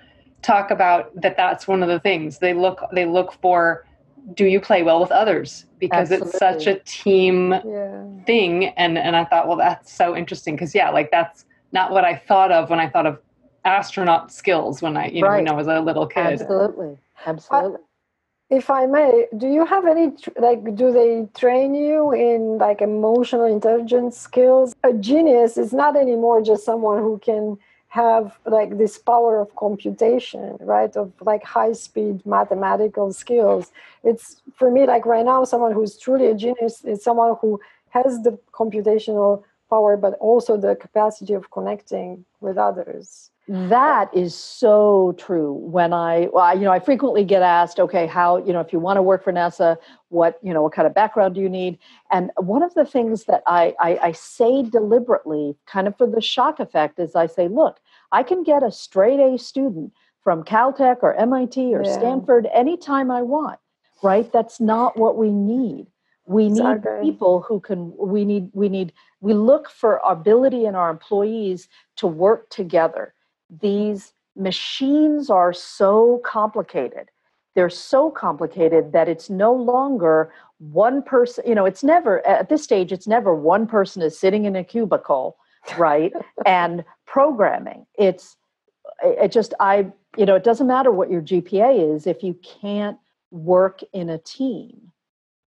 [0.42, 2.40] talk about that that's one of the things.
[2.40, 3.86] They look they look for
[4.34, 5.66] do you play well with others?
[5.80, 6.28] Because Absolutely.
[6.30, 8.04] it's such a team yeah.
[8.26, 8.66] thing.
[8.78, 10.56] And and i thought well that's so interesting.
[10.56, 13.20] Because yeah like that's not what i thought of when i thought of
[13.66, 16.42] astronaut skills when i you know when i was a little kid.
[16.42, 16.98] Absolutely.
[17.26, 17.80] Absolutely.
[18.50, 23.46] If i may do you have any like do they train you in like emotional
[23.46, 24.74] intelligence skills?
[24.84, 27.58] A genius is not anymore just someone who can
[27.90, 33.72] have like this power of computation right of like high speed mathematical skills
[34.04, 37.60] it's for me like right now someone who's truly a genius is someone who
[37.90, 43.32] has the computational power, but also the capacity of connecting with others.
[43.50, 45.54] That is so true.
[45.54, 48.80] When I, well, you know, I frequently get asked, okay, how, you know, if you
[48.80, 49.78] want to work for NASA,
[50.10, 51.80] what, you know, what kind of background do you need?
[52.12, 56.20] And one of the things that I, I, I say deliberately, kind of for the
[56.20, 57.80] shock effect, is I say, look,
[58.12, 61.94] I can get a straight A student from Caltech or MIT or yeah.
[61.94, 63.60] Stanford anytime I want,
[64.04, 64.30] right?
[64.30, 65.88] That's not what we need.
[66.26, 68.92] We need people who can, we need, we need,
[69.22, 73.14] we look for ability in our employees to work together
[73.50, 77.10] these machines are so complicated.
[77.56, 82.64] They're so complicated that it's no longer one person, you know, it's never, at this
[82.64, 85.38] stage, it's never one person is sitting in a cubicle,
[85.78, 86.14] right,
[86.46, 87.86] and programming.
[87.98, 88.38] It's,
[89.04, 92.98] it just, I, you know, it doesn't matter what your GPA is if you can't
[93.32, 94.92] work in a team.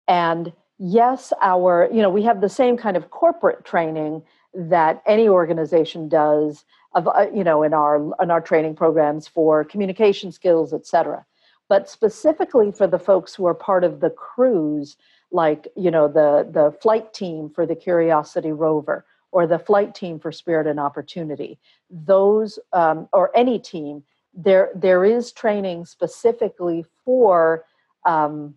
[0.09, 4.22] And yes, our, you know, we have the same kind of corporate training
[4.55, 6.64] that any organization does
[6.95, 11.24] of uh, you know in our in our training programs for communication skills etc
[11.68, 14.97] but specifically for the folks who are part of the crews
[15.30, 20.18] like you know the the flight team for the curiosity rover or the flight team
[20.18, 21.59] for spirit and opportunity
[21.91, 24.03] those um, or any team
[24.34, 27.64] there there is training specifically for
[28.07, 28.55] um,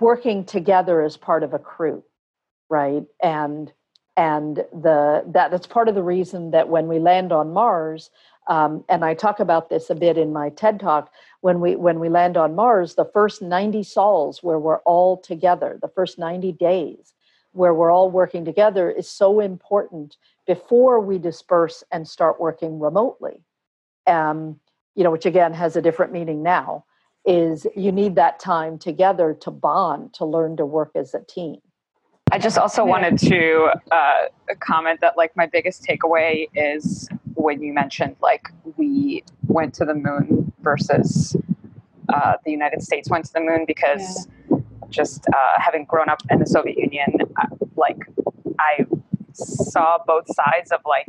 [0.00, 2.02] working together as part of a crew
[2.68, 3.04] right?
[3.22, 3.72] And
[4.16, 8.10] and the that that's part of the reason that when we land on Mars,
[8.46, 11.12] um, and I talk about this a bit in my TED talk.
[11.40, 15.78] When we when we land on Mars, the first ninety sols where we're all together,
[15.80, 17.14] the first ninety days
[17.52, 23.40] where we're all working together is so important before we disperse and start working remotely.
[24.06, 24.60] Um,
[24.94, 26.84] you know, which again has a different meaning now.
[27.26, 31.56] Is you need that time together to bond, to learn to work as a team.
[32.32, 34.26] I just also wanted to uh,
[34.60, 39.94] comment that like my biggest takeaway is when you mentioned like we went to the
[39.94, 41.36] moon versus
[42.12, 44.58] uh, the United States went to the moon because yeah.
[44.90, 47.46] just uh, having grown up in the Soviet Union, uh,
[47.76, 47.98] like
[48.58, 48.86] I
[49.32, 51.06] saw both sides of like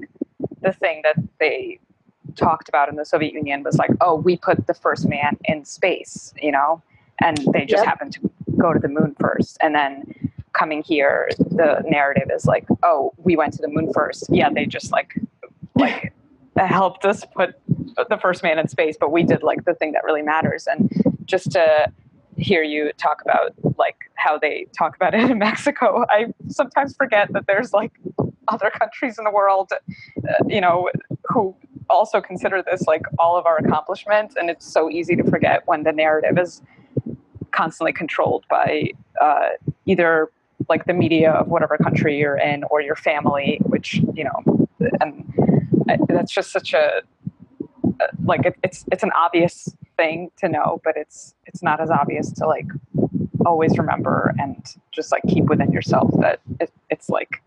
[0.61, 1.80] the thing that they
[2.36, 5.63] talked about in the Soviet Union was like, oh, we put the first man in
[5.66, 6.82] space, you know,
[7.22, 7.86] and they just yep.
[7.86, 10.14] happened to go to the moon first, and then
[10.56, 14.26] coming here, the narrative is like, oh, we went to the moon first.
[14.30, 15.20] Yeah, they just like
[15.76, 16.14] like
[16.58, 17.56] helped us put
[18.10, 20.68] the first man in space, but we did like the thing that really matters.
[20.68, 20.89] And
[21.26, 21.91] just to
[22.38, 27.32] hear you talk about like how they talk about it in Mexico, I sometimes forget
[27.34, 27.91] that there's like
[28.47, 30.89] other countries in the world, uh, you know,
[31.24, 31.56] who
[31.89, 34.36] also consider this like all of our accomplishments.
[34.38, 36.62] And it's so easy to forget when the narrative is
[37.51, 38.91] constantly controlled by
[39.22, 39.49] uh,
[39.86, 40.30] either
[40.70, 44.68] like the media of whatever country you're in or your family, which you know,
[45.01, 45.34] and
[46.07, 47.01] that's just such a
[48.24, 52.32] like it, it's it's an obvious thing to know, but it's it's not as obvious
[52.34, 52.68] to like
[53.45, 57.43] always remember and just like keep within yourself that it, it's like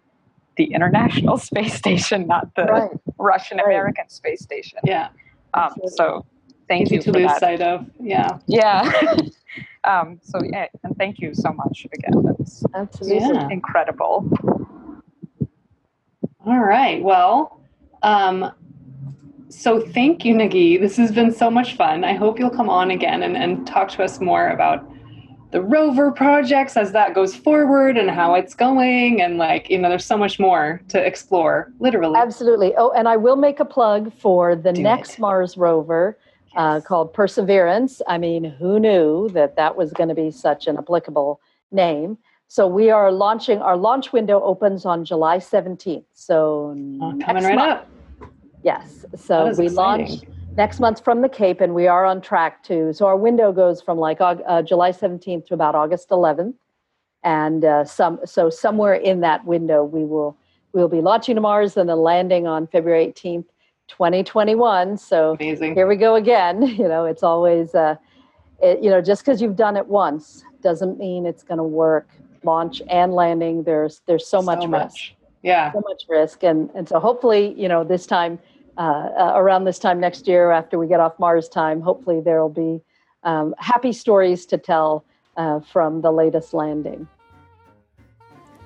[0.56, 2.90] the International Space Station, not the right.
[3.18, 4.12] Russian American right.
[4.12, 4.78] Space Station.
[4.84, 5.08] Yeah.
[5.54, 6.24] Um, so
[6.68, 7.40] thank Easy you to lose that.
[7.40, 7.86] sight of.
[8.00, 8.38] Yeah.
[8.46, 9.16] Yeah.
[9.88, 12.22] Um, so yeah, and thank you so much again.
[12.22, 13.48] That's absolutely yeah.
[13.50, 14.30] incredible.
[16.46, 17.02] All right.
[17.02, 17.60] Well,
[18.02, 18.52] um,
[19.48, 20.80] so thank you, Nagin.
[20.80, 22.04] This has been so much fun.
[22.04, 24.88] I hope you'll come on again and, and talk to us more about
[25.50, 29.88] the rover projects as that goes forward and how it's going and like you know
[29.88, 34.12] there's so much more to explore literally absolutely oh and i will make a plug
[34.12, 35.20] for the Do next it.
[35.20, 36.18] mars rover
[36.56, 38.02] uh, called Perseverance.
[38.06, 42.18] I mean, who knew that that was going to be such an applicable name?
[42.48, 43.58] So we are launching.
[43.58, 46.06] Our launch window opens on July seventeenth.
[46.14, 47.80] So oh, coming right month.
[47.80, 47.90] up.
[48.62, 49.04] Yes.
[49.14, 49.74] So we exciting.
[49.74, 50.10] launch
[50.56, 52.92] next month from the Cape, and we are on track to.
[52.94, 56.56] So our window goes from like uh, July seventeenth to about August eleventh,
[57.22, 58.18] and uh, some.
[58.24, 60.36] So somewhere in that window, we will
[60.72, 63.46] we will be launching to Mars and then landing on February eighteenth
[63.88, 64.96] 2021.
[64.96, 65.74] So Amazing.
[65.74, 66.62] here we go again.
[66.78, 67.96] You know, it's always, uh,
[68.62, 72.08] it, you know, just because you've done it once doesn't mean it's going to work.
[72.44, 74.96] Launch and landing, there's there's so, so much, much risk.
[75.42, 78.38] Yeah, so much risk, and and so hopefully, you know, this time,
[78.76, 82.40] uh, uh, around this time next year, after we get off Mars time, hopefully there
[82.40, 82.80] will be
[83.24, 85.04] um, happy stories to tell
[85.36, 87.08] uh, from the latest landing.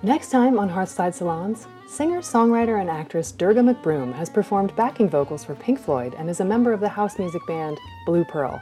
[0.02, 5.44] Next time on Hearthside Salons, Singer, songwriter, and actress Durga McBroom has performed backing vocals
[5.44, 8.58] for Pink Floyd and is a member of the house music band Blue Pearl,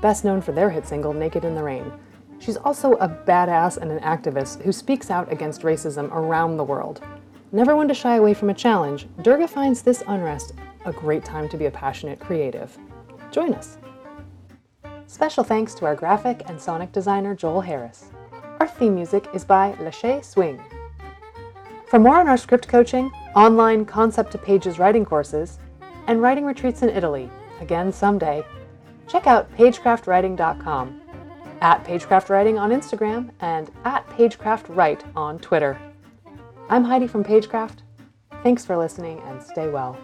[0.00, 1.92] best known for their hit single Naked in the Rain.
[2.38, 7.02] She's also a badass and an activist who speaks out against racism around the world.
[7.52, 10.54] Never one to shy away from a challenge, Durga finds this unrest
[10.86, 12.78] a great time to be a passionate creative.
[13.30, 13.76] Join us.
[15.06, 18.06] Special thanks to our graphic and sonic designer Joel Harris.
[18.58, 20.62] Our theme music is by Lachey Swing.
[21.88, 25.58] For more on our script coaching, online concept to pages writing courses,
[26.06, 27.30] and writing retreats in Italy,
[27.60, 28.44] again someday,
[29.06, 31.00] check out pagecraftwriting.com,
[31.60, 35.78] at pagecraftwriting on Instagram, and at pagecraftwrite on Twitter.
[36.68, 37.78] I'm Heidi from Pagecraft.
[38.42, 39.98] Thanks for listening and stay well.